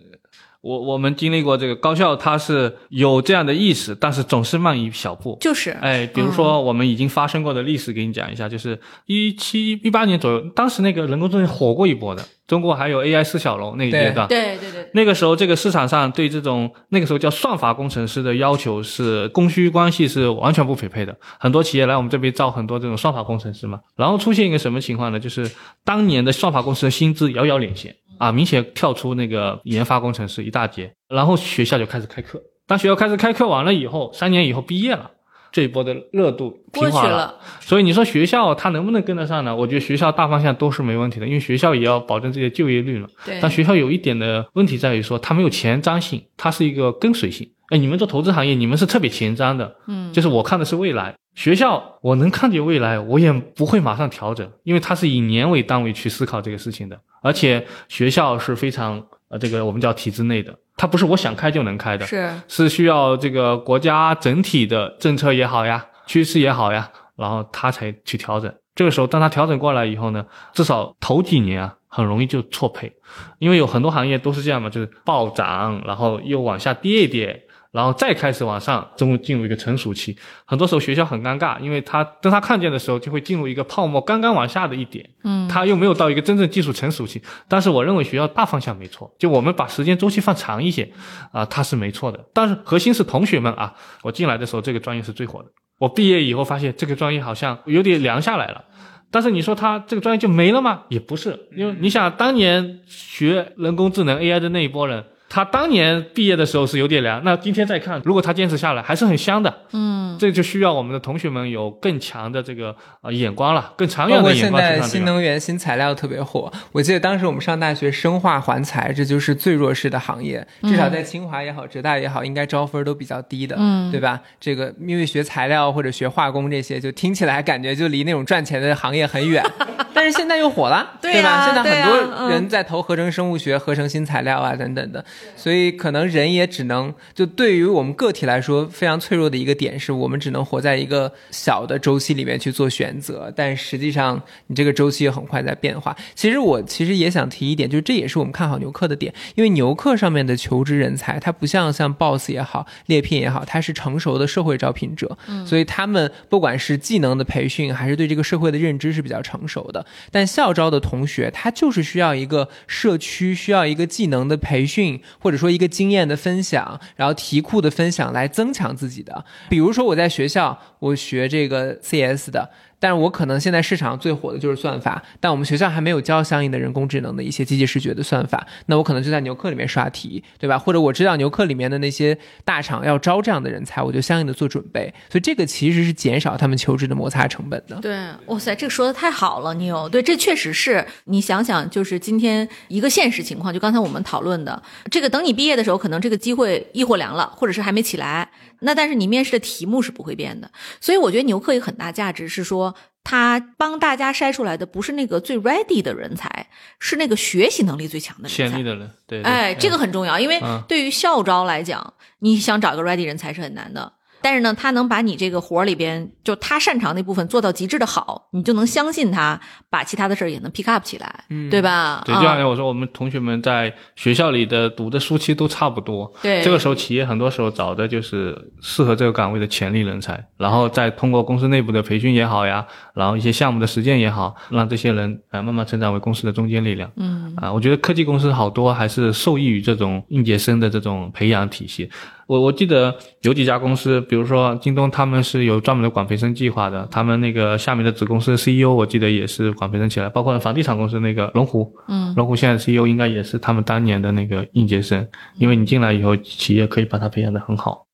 [0.60, 5.38] 我我们经历过这个高校，它是有这样的意识，但是总是慢一小步。
[5.40, 14.26] 就是，哎，比如说我们已经发生过的历史，给你讲一下，就是一七一八年左右，当时那个人工智能火过一波的，中国还有 AI 四小龙那一阶段。
[14.26, 21.16] 对对对，那个时候，这个市场上对这种那个时候叫算法工程师的要求是供需关系是完全不匹配的。
[21.38, 25.20] 很多企业来我们这边招很多这种算法工程师嘛，然后出现一个什么情况呢？
[25.20, 25.48] 就是
[25.84, 30.92] 当年的算法工程师的薪资遥遥领先啊，明显跳出那个研发工程师一大截。
[31.08, 35.12] 然后学校就开始开课，当学校开始开课完了以后，三年以后毕业了。
[35.50, 39.56] 这一波的热度平缓了，了，所以你说学校它能不能跟得上呢？
[39.56, 43.08] 我觉得学校大方向都是没问题的，因为学校也要保证自己的就业率嘛。
[43.24, 47.50] 对，但学校有一点的问题在于说，它没有前瞻性，它是一个跟随性。
[47.68, 51.14] 哎，你们做投资行业，你们是特别前瞻的，嗯，就是我看的是未来。
[51.34, 56.98] 学校我能看见未来，我也不会马上调整，因为它是以年为单位去思考这个事情的。
[57.22, 68.52] 而且学校是非常呃，这个我们叫体制内的，它不是我想开就能开的，是是需要这个国家整体的政策也好呀，趋势也好呀，然后它才去调整。
[68.74, 72.92] 这个时候，当它调整过来以后呢，至少头几年啊，很容易就错配，
[73.38, 80.16] 因为有很多行业都是这样嘛，就是暴涨，然后又往下跌一跌，然后再开始往上，终于进入一个成熟期。
[80.46, 87.22] 很多时候学校很尴尬，因为他当他看见的时候，就会进入一个泡沫刚刚往下的一点，嗯，他又没有到一个真正技术成熟期。
[87.46, 90.90] 但是我认为学校大方向没错，就我们把时间周期放长一些，
[91.30, 92.24] 啊、它是没错的。
[92.32, 95.50] 但是核心是同学们啊，我进来的时候这个专业是最火的。
[95.78, 98.64] 我毕业以后发现这个专业好像有点凉下来了。
[99.10, 100.84] 但是你说他这个专业就没了吗？
[100.88, 105.04] 也不是，因为你想当年学人工智能 AI 的那一波人。
[105.28, 109.54] 他当年毕业的时候是有点凉，那今天再看，如果他坚持下来，还是很香的。
[109.72, 114.62] 嗯，这就需要我们的同学们有更强的这个呃眼光了，更长远的眼光。
[114.62, 124.20] 现在新能源、新材料特别火，我记得当时我们上大学，生化环材这就是最弱势的行业，至少在清华也好、浙大也好，应该招分都比较低的，嗯，对吧？
[124.40, 129.44] 这个因为学材料或者学化工这些，就听起来感觉就离那种赚钱的行业很远。
[129.94, 131.44] 但是现在又火了，对吧？
[131.44, 135.04] 现在很多人在投合成生物学、合成新材料啊等等的。
[135.36, 143.32] 所以可能人也只能就对于我们个体来说非常脆弱的一个点，是我们只能活在一个小的周期里面去做选择。
[143.36, 145.96] 但实际上，你这个周期也很快在变化。
[146.14, 155.16] 其实我其实也想提一点，就是这也是我们看好牛客的点，因为牛客上面的求职人才，它不像像 Boss 也好、猎聘也好，它是成熟的社会招聘者，
[155.46, 159.84] 所以他们不管是技能的培训，还是对这个社会的认知是比较成熟的。
[160.10, 165.48] 但校招的同学，他就是需要一个社区，需要一个技能的培训，或者说。
[165.48, 169.24] 一个经验的分享，然后题库的分享来增强自己的。
[169.48, 172.50] 比如说我在学校，我学这个 CS 的。
[172.80, 180.58] 但是我可能现在市场最火的就是算法，但我们学校还没有教相应的人工智能的一些机器视觉的算法，那我可能就在牛课里面刷题，对吧？
[180.58, 187.76] 或者我知道牛课里面的那些大厂要招这样的人才，我就相应的做准备，所以这个其实是减少他们求职的摩擦成本的。
[187.80, 198.28] 对，哇塞，这个说的太好了，你有对，这确实是你想想，就是今天一个现实情况，就刚才我们讨论的这个，等你毕业的时候，可能这个机会一或凉了，或者是还没起来。
[198.60, 200.50] 那但是你面试的题目是不会变的，
[200.80, 206.48] 所以我觉得牛客有很大价值，是说他帮大家筛出来的不是那个最 ready 的人才，
[206.78, 208.90] 是那个学习能力最强的人潜力的人。
[209.06, 213.92] 对，哎，这个很重要，因为对于校招来讲，你想找一个 ready 人才是很难的。
[214.20, 219.40] 但是呢，他能把你这个活儿里边，就他擅长那部分做到极致的好，你就能相信他
[219.70, 222.02] 把其他的事儿也能 pick up 起来，嗯对吧？
[222.04, 236.90] 对，就像我说，我们同学们在学校里的读的书期都差不多，对，这个时候企业很多时候找的就是适合这个岗位的潜力人才，然后再通过公司内部的培训也好呀，然后一些项目的实践也好，让这些人啊慢慢成长为公司的中坚力量。
[236.96, 241.88] 嗯，啊，我觉得科技公司好多还是受益于这种应届生的这种培养体系。
[242.28, 246.86] 我我记得有几家公司，比如说京东，他们是有专门的管培生计划的。
[246.90, 250.10] 他们那个下面的子公司 CEO，我记得也是管培生起来。
[250.10, 255.08] 包括房地产公司那个龙湖，嗯，龙湖现在 CEO 应该也是他们当年的那个应届生，
[255.38, 257.86] 因为你进来以后，企业可以把他培养的很好。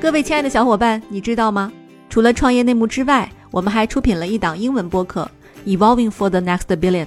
[0.00, 1.72] 各位亲爱的小伙伴，你知道吗？
[2.10, 5.30] 除了创业内幕之外，我们还出品了一档英文播客
[5.78, 7.06] 《Evolving for the Next Billion》。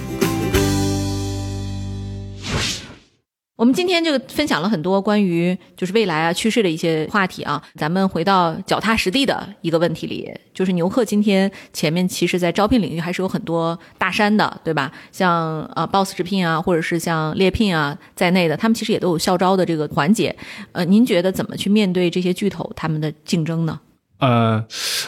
[3.61, 14.91] 我们今天就分享了很多关于就是未来啊趋势的一些话题啊，咱们回到脚踏实地的一个问题里，就是牛客今天前面其实在招聘领域还是有很多大山的，对吧？
[15.11, 20.35] 像呃 Boss 直聘啊，或者是像猎聘啊在内的，他们其实也都有校招的这个环节。
[20.71, 23.79] 呃，您觉得怎么去面对这些巨头他们的竞争呢？
[24.17, 24.65] 呃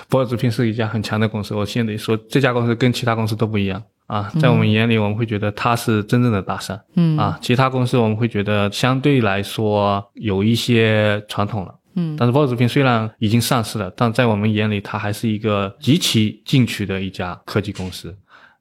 [0.09, 3.81] ，Boss 直聘是一家很强的公司，我现在说这家公司跟其他公司都不一样。
[4.13, 6.79] 啊，在我们眼里，我们会觉得它是真正的大山。
[6.95, 11.73] 嗯啊，其他公司我们会觉得相对来说有一些传统了。
[11.95, 18.15] 嗯，但是 BOSS 直聘虽然已经上市了，但在我们眼里，它还是一个极其进取的一家科技公司。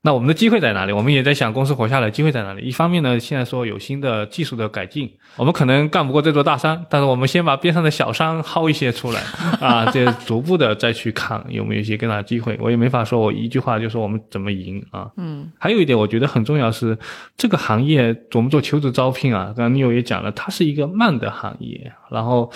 [0.05, 0.93] 那我们的机会在哪里？
[0.93, 2.63] 我们也在想，公司活下来机会在哪里？
[2.63, 9.21] 一方面呢，现在说有新的技术的改进，我们可能干不过这座大山，但是我们先把边上的小山薅一些出来
[9.61, 12.59] 啊，这逐步的再去看有没有一些更大的机会。
[12.61, 15.09] 我也没法说我一句话就说我们怎么赢啊。
[15.19, 16.99] 嗯，还有一点我觉得很重要是，
[17.37, 22.51] 这个行业我们做求职招聘啊，刚刚尼欧也讲了，它是一个慢的行业，然后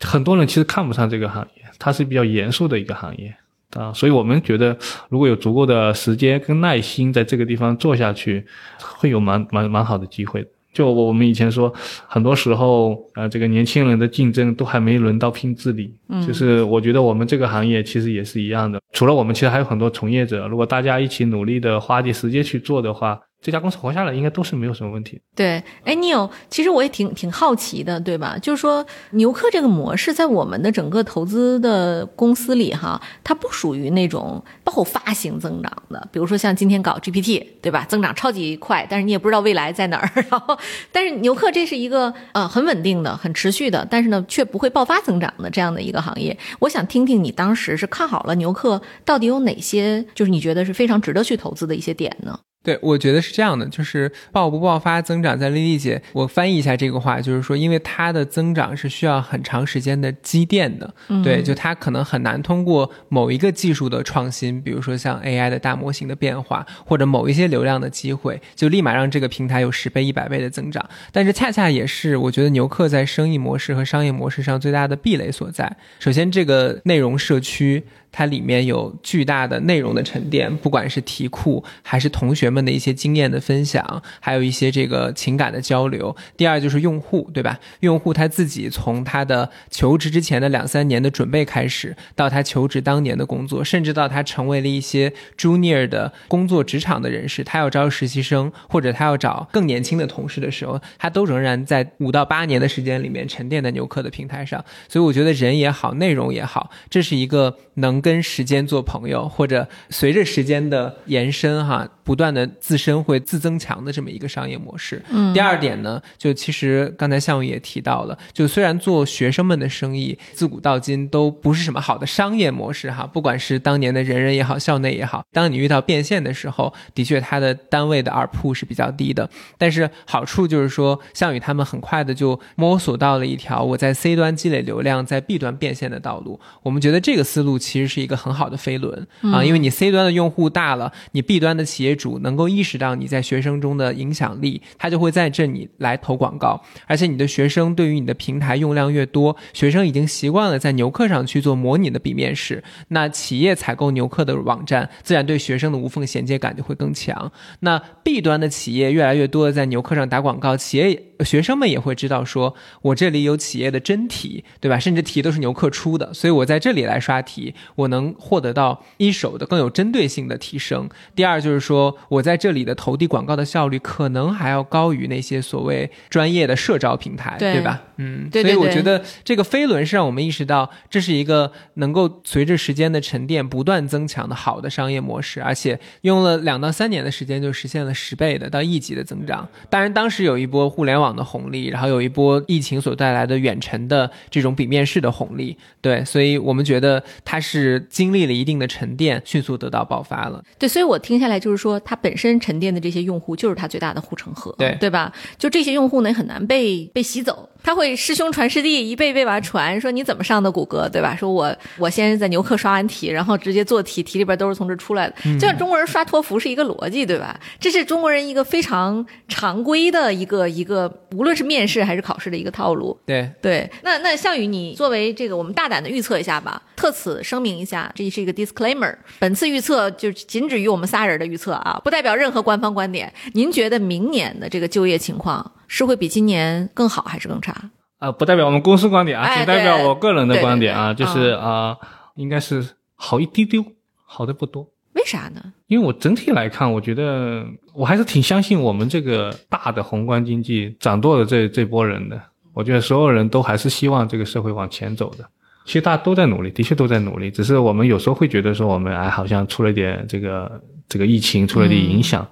[0.00, 3.36] 很多人其实看不上这个行业，它是比较严肃的一个行业。
[3.76, 4.76] 啊，所以我们觉得，
[5.08, 8.44] 如果有足够的时间跟耐心在这个地方做下去，
[8.80, 10.46] 会有蛮蛮蛮好的机会。
[10.72, 11.72] 就我们以前说，
[12.06, 15.94] 很多时候，呃，这个年轻人的竞争都还没轮到拼智力。
[16.08, 18.78] 嗯，就是我觉得我们这个行业其实也是一样的。
[18.92, 20.46] 除了我们，其实还有很多从业者。
[20.48, 25.20] 如果大家一起努力的花点时间去做的话，这家公司活下来应该都是没有什么问题。
[25.36, 28.36] 对，哎，你有，其实我也挺挺好奇的，对吧？
[28.42, 37.86] 就是说，牛客这个模式在我们的整个投资的公司里，哈，它不属于那种爆发型增长的，比如说像今天搞 GPT，对吧？
[37.88, 40.10] 增长超级快，但是你也不知道未来在哪儿。
[40.28, 40.58] 然后，
[40.90, 46.36] 但是牛客这是一个呃很稳定的、很持续的，但是呢却不会爆发增长的这样的一个行业。
[46.58, 52.38] 我想听听你当时是看好了牛客，到底有哪些就是你觉得是非常值得去投资的一些点呢？
[52.66, 60.92] 对，我觉得是这样的，就是爆不爆发增长，在丽丽姐，我翻译一下这个话，就是说，因为它的增长是需要很长时间的积淀的，
[61.22, 70.84] 对，就它可能很难通过某一个技术的创新，比如说像 AI 的大模型的变化，或者某一些流量的机会，就立马让这个平台有十倍、一百倍的增长。
[71.12, 75.76] 但是恰恰也是我觉得牛客在生意模式和商业模式上最大的壁垒所在。
[76.00, 77.84] 首先，这个内容社区。
[78.16, 86.16] 它里面有巨大的内容的沉淀，不管是题库还是同学们的一些经验的分享，还有一些这个情感的交流。
[86.34, 87.60] 第二就是用户，对吧？
[87.80, 104.64] 用户他自己从他的求职之前的两三年的准备开始，到他求职当年的工作，甚至到他成为了一些 junior 的工作职场的人士，他要招实习生或者他要找更年轻的同事的时候，他都仍然在五到八年的时间里面沉淀在牛客的平台上。
[104.88, 107.96] 所以我觉得人也好，内容也好，这是一个能。
[108.06, 115.02] 跟时间做朋友，或者随着时间的延伸，哈，不断的自身会自增强的这么一个商业模式。
[115.10, 129.28] 嗯，第二点呢，就其实刚才项羽也提到了，就虽然做学生们的生意，自古到今都不是什么好的商业模式，哈，不管是当年的人人也好，校内也好，当你遇到变现的时候，的确它的单位的耳铺是比较低的。
[129.58, 136.38] 但是好处就是说，项羽他们很快的就摸索到了一条我在 C 端积累流量，在 B 端变现的道路。
[136.62, 138.06] 我们觉得这个思路其实是。
[138.06, 146.62] 一个很好的飞轮啊，因为你 C 端的用户大了，你 B 端的企业主能够意识到你在学生中的影响力，他就会在这里来投广告。
[146.86, 157.32] 而且你的学生对于你的平台用量越多，学生已经习惯了在牛客上去做模拟的笔面试，那企业采购牛客的网站，自然对学生的无缝衔接感就会更强。
[157.58, 164.78] 那 B 端的企业越来越多的在牛客上打广告，企业学生们也会知道说，我这里有企业的真题，对吧？
[164.78, 167.86] 甚至题都是牛客出的，所以我在这里来刷题，我。
[167.86, 170.88] 能获得到一手的更有针对性的提升。
[171.14, 177.80] 第二就是说，我在这里的投递广告的效率可能还要高于那些所谓专业的社招平台，对吧？
[177.98, 189.48] 嗯，所以我觉得这个飞轮是让我们意识到，这是一个能够随着时间的沉淀不断增强的好的商业模式，而且用了两到三年的时间就实现了十倍的到亿级的增长。
[189.70, 197.45] 当然，当时有一波互联网的红利，然后有一波疫情所带来的远程的这种笔面式的红利，对，所以我们觉得它是。
[197.88, 200.42] 经历了一定的沉淀，迅速得到爆发了。
[200.58, 205.12] 对，所以我听下来就是说，它本身沉淀的这些用户就是它最大的护城河，对对吧？
[205.38, 207.48] 就这些用户呢，很难被被洗走。
[207.66, 209.80] 他会师兄传师弟，一辈一辈把传。
[209.80, 211.16] 说你怎么上的谷歌，对吧？
[211.16, 215.16] 说我我先是在牛客刷完题，然后直接做题，题里边都是从这出来的。
[215.36, 217.36] 就像中国人刷托福是一个逻辑，对吧？
[217.58, 222.96] 这是中国人一个非常常规的一个一个，无论是面试还是考试的一个套路。
[223.04, 223.68] 对对。
[223.82, 228.94] 那那项羽，你作为这个，我们大胆的预测一下吧，特此声明一下，这是一个 disclaimer。
[229.18, 233.12] 本次预测就仅止于我们仨人的预测啊，不代表任何官方观点。
[233.32, 235.50] 您觉得明年的这个就业情况？
[235.66, 237.70] 是会比今年更好还是更差？
[237.98, 241.76] 啊，不代表我们公司观点啊，仅代表我个人的观点啊，就是啊，
[242.14, 243.64] 应该是好一丢丢，
[244.04, 244.68] 好的不多。
[244.92, 245.42] 为啥呢？
[245.66, 252.20] 因为我整体来看，我觉得我还是挺相信我们这个大的宏观经济掌舵的这这波人的。
[252.52, 255.26] 我觉得所有人都还是希望这个社会往前走的。
[255.64, 260.60] 其实大家都在努力，的确都在努力，只是我们有时候会觉得说，我们哎，好像出了点这个。
[260.88, 262.26] 这个疫情出了点影响，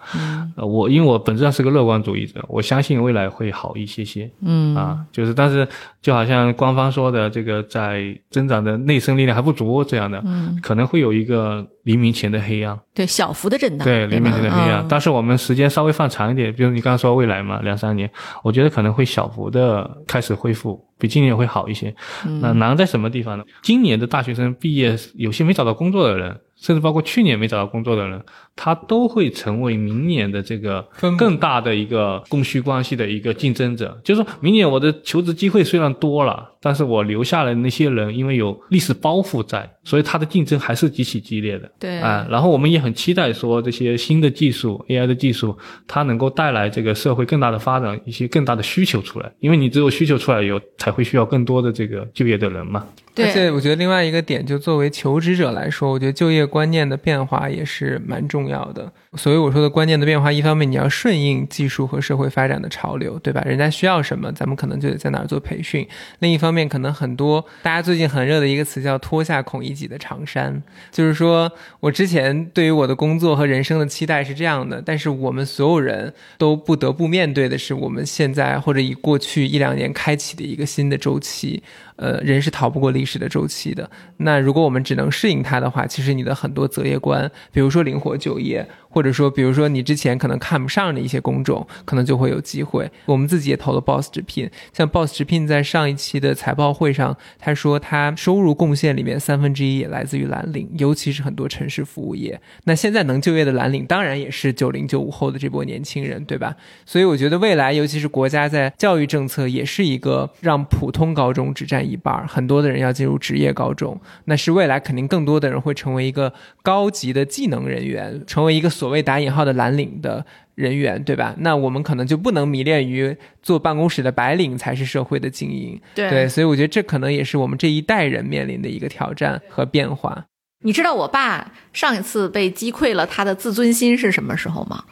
[0.57, 5.67] 呃，我因为我本质上是个乐观主义者，我相信未来会好一些些，嗯啊，就是但是
[6.01, 18.09] 就好像官方说的，这个在增长的内生力量还不足这样的，嗯，可能会有一个黎明前的黑暗，对小幅的震荡，对黎明前的黑暗，但是我们时间稍微放长一点，比如你刚刚说未来嘛，两三年，
[18.45, 21.93] 我觉得可能会小幅的开始恢复，比今年会好一些。
[22.41, 23.43] 那难在什么地方呢？
[23.63, 26.39] 今年的大学生毕业，有些没找到工作的人。
[26.65, 28.19] 甚至包括去年没找到工作的人，
[28.57, 30.83] 他都会成为明年的这个
[31.19, 34.01] 更大的一个供需关系的一个竞争者。
[34.03, 41.71] 就是说明年我的求职机会虽然多了，但是我留下来的那些人，因为有历史包袱在，所以他的竞争还是极其激烈的。
[41.79, 45.55] 对啊，然后我们也很期待说这些新的技术，AI 的技术，
[45.87, 49.31] 它能够带来这个社会更大的发展，一些更大的需求出来。
[49.41, 52.87] 因为你只有需求出来，有才会需要更多的这个就业的人嘛。
[53.15, 56.49] 对而且我觉得另外一个点，就作为求职者来说，我觉得就业。
[56.55, 58.93] 观念的变化也是蛮重要的。
[59.17, 63.43] 所以我说的观念的变化，一方面你要顺应技术和社会发展的潮流，对吧？
[63.45, 65.85] 人家需要什么，咱们可能就得在哪儿做培训。
[66.21, 71.51] 另一方面，可能很多大家最近很热的一个词叫“脱下孔乙己的长衫”，就是说
[71.81, 81.65] 我之前对于我的工作和人生的期待是这样的，但是我们所有人都不得不面对的是，我们现在或者以过去一两年开启的一个新的周期。
[81.97, 83.89] 呃，人是逃不过历史的周期的。
[84.17, 92.91] 那如果我们只能适应它的话，其实你的很多择业观，比如说灵活就业，或者说比如说你之前可能看不上的一些工种，可能就会有机会。
[93.07, 102.41] 我们自己也投了 Boss 直聘，像 Boss 直聘在上一期的财报会上，他说他收入贡献里面三分之一也来自于蓝领，尤其是很多城市服务业。
[102.65, 106.57] 那现在能就业的蓝领，当然也是九零九五后的这波年轻人，对吧？
[106.87, 111.85] 所以我觉得未来，尤其是国家在教育政策，也是一个让普通高中只占。
[111.85, 116.33] 一半，很多的人要进入职业高中，那是未来肯定更多的人会成为一个
[116.63, 120.25] 高级的技能人员，成为一个所谓打引号的蓝领的
[120.55, 121.35] 人员，对吧？
[121.39, 130.27] 那我们可能就不能迷恋于坐办公室的白领才是社会的精英，对，所以我觉得这可能也是我们这一代人面临的一个挑战和变化。
[130.63, 134.83] 你知道我爸上一次被击溃了他的自尊心是什么时候吗？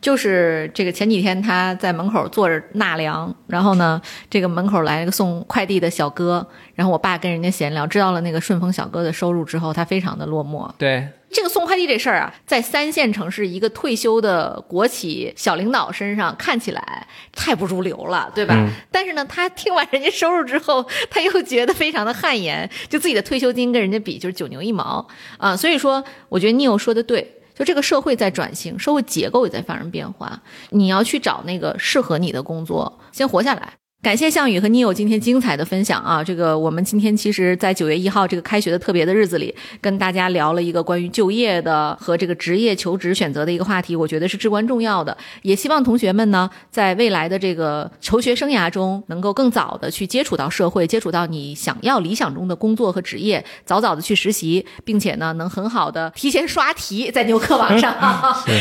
[0.00, 10.70] 就是这个前几天他在门口坐着纳凉，然后呢，这个门口来了个送快递的小哥，然后我爸跟人家闲聊，知道了那个顺丰小哥的收入之后，他非常的落寞。
[10.78, 18.56] 对这个送快递这事儿啊，在三线城市一个退休的国企小领导身上看起来太不入流了，对吧？
[18.90, 25.54] 但是呢，他听完人家收入之后，他又觉得非常的汗颜，就自己的退休金跟人家比就是九牛一毛啊。
[25.54, 27.34] 所以说，我觉得 Neil 说的对。
[27.58, 30.40] 就这个社会在转型，社会结构也在发生变化，
[30.70, 33.72] 你要去找那个适合你的工作，先活下来。
[34.00, 36.22] 感谢项羽和 Neil 今天精彩的分享啊！
[36.22, 45.14] 这个我们今天其实，在九月一号这个开学的特别的日子里，跟大家聊了一个关于就业的和这个职业求职选择的一个话题，我觉得是至关重要的。
[45.42, 57.92] 也希望同学们呢，在未来的这个求学生涯中，能够更早的去接触到社会，接触到你想要理想中的工作和职业，早早的去实习，并且呢，能很好的提前刷题在牛课网上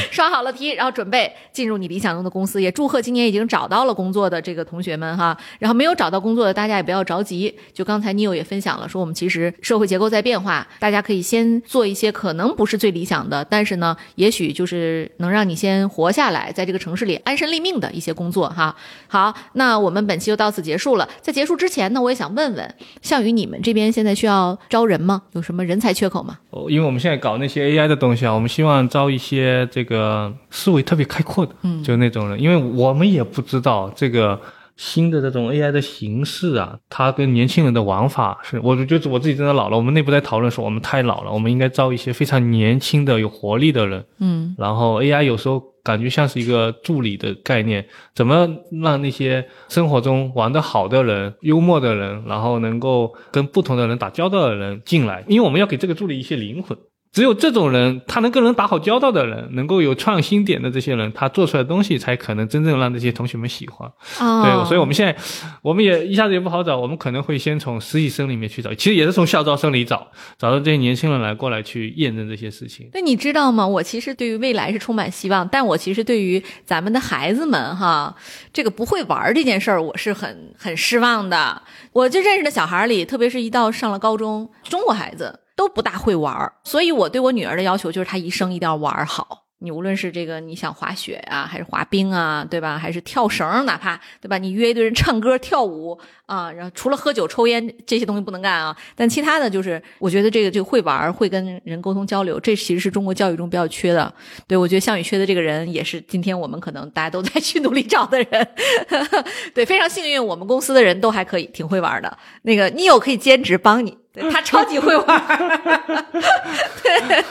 [0.09, 2.59] 刷好了题，然后准备进入你理想中的公司。
[2.59, 5.26] 也祝贺今年已经找到了工作的这个同学们哈。
[5.59, 18.75] 然后没有找到工作的大家也不要着急，就刚才 Neil 也分享了，说我们其实社会结构在变化，大家可以先做一些可能不是最理想的，但是呢，也许就是能让你先活下来，在这个城市里安身立命的一些工作哈。
[19.07, 21.07] 好，那我们本期就到此结束了。
[21.21, 25.23] 在结束之前呢，我也想问问项羽，你们这边现在需要招人吗？
[25.33, 26.37] 有什么人才缺口吗？
[26.49, 34.39] 哦，因为我们现在搞那些 AI 的东西啊，我们希望招一些这个思维特别开阔的，嗯，就那种人，因为我们也不知道这个。
[34.77, 39.75] 新的这种 AI 的形式啊，它跟年轻人的玩法是，我觉得我自己真的老了。
[39.75, 44.05] 我们内部在讨论说，我们太老了，我们应该招一些非常年轻的、有活力的人。
[44.19, 48.47] 嗯，然后 AI 有时候感觉像是一个助理的概念，怎么
[48.81, 55.23] 让那些生活中玩得好的人、幽默的人，然后能够跟不同的人打交道的人进来？
[55.27, 56.77] 因为我们要给这个助理一些灵魂。
[57.17, 63.91] 只有这种人，他能跟人打好交道的人，能够有创新点的这些人，他做出来的东西才可能真正让这些同学们喜欢。
[64.19, 65.19] 对，所以我们现在，
[65.63, 70.05] 我们也一下子也不好找，我们可能会先从实习生里面去找，其实也是从校招生里找，
[70.37, 72.87] 找到这些年轻人来过来去验证这些事情。
[72.93, 73.65] 那你知道吗？
[73.65, 78.15] 我其实对于未来是充满希望，但我其实对于咱们的孩子们哈，
[78.53, 81.63] 这个不会玩这件事儿，我是很很失望的。
[81.93, 85.39] 我就认识的小孩里，特别是一到上了高中，中国孩子。
[85.57, 89.43] 都不大会玩儿，所以我对我女儿的要求就是她一生一定要玩好。
[89.59, 92.77] 你无论是这个你想滑雪啊，还是滑冰啊，对吧？
[92.77, 94.37] 还是跳绳，哪怕对吧？
[94.37, 104.13] 你约一堆人唱歌跳舞啊，然后除了喝酒抽烟这些东西不能干啊，但其他的就是，我觉得这个这个会玩，会跟人沟通交流，这其实是中国教育中比较缺的。
[104.47, 108.47] 对我觉得项羽缺的这个人，也是今天我们可能大家都在 去努力找的人。
[109.55, 112.15] 对，非常幸运，我们公司的人都还可以，挺会玩的。
[112.43, 113.97] 那个你有可以兼职帮你。
[114.31, 115.27] 他超级会玩，
[116.83, 117.23] 对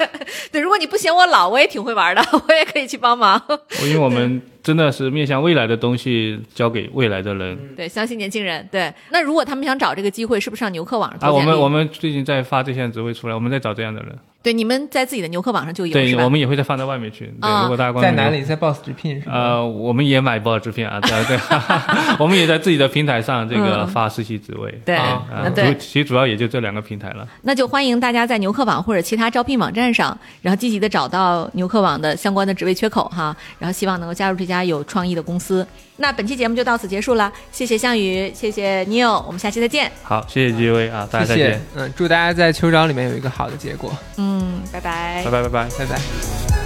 [0.50, 3.40] 对，如果你不嫌我老，我也挺会玩的，我也可以去帮忙。
[3.82, 4.42] 因为我们。
[4.66, 8.68] 真的是面向未来的东西交给未来的人，对，相信年轻人。
[8.68, 11.30] 对，那如果他们想找这个机会，是不是上牛客网上？
[11.30, 14.18] 啊，我们我们最近在发这些职位出来，我们在找这样的人。
[14.42, 17.26] 对，你们在自己的牛客网上就有，对，我们也会再放到外面去。
[17.40, 19.32] 对，如果大家关在哪里，在 Boss 直聘是吧？
[19.34, 21.38] 呃，我们也买 Boss 直聘啊，对对，
[22.18, 24.72] 我们也在自己的平台上这个发实习职位。
[24.84, 27.26] 对啊，对，其实主要也就这两个平台了。
[27.42, 34.55] 那就欢迎大家在牛客网或者其他招聘网站上，然后积极的找到牛客网的相关的职位缺口哈，然后希望能够加入这家。
[34.56, 35.66] 家有创意的公司。
[35.98, 39.90] 那本期节目就到此结束了，谢谢项羽，谢谢 Neil，我们下期再见。
[40.02, 41.60] 好，谢谢几位啊，大家再见。
[41.74, 43.92] 嗯，祝大家在秋招里面有一个好的结果。
[44.16, 46.65] 嗯，拜拜，拜拜拜拜拜拜。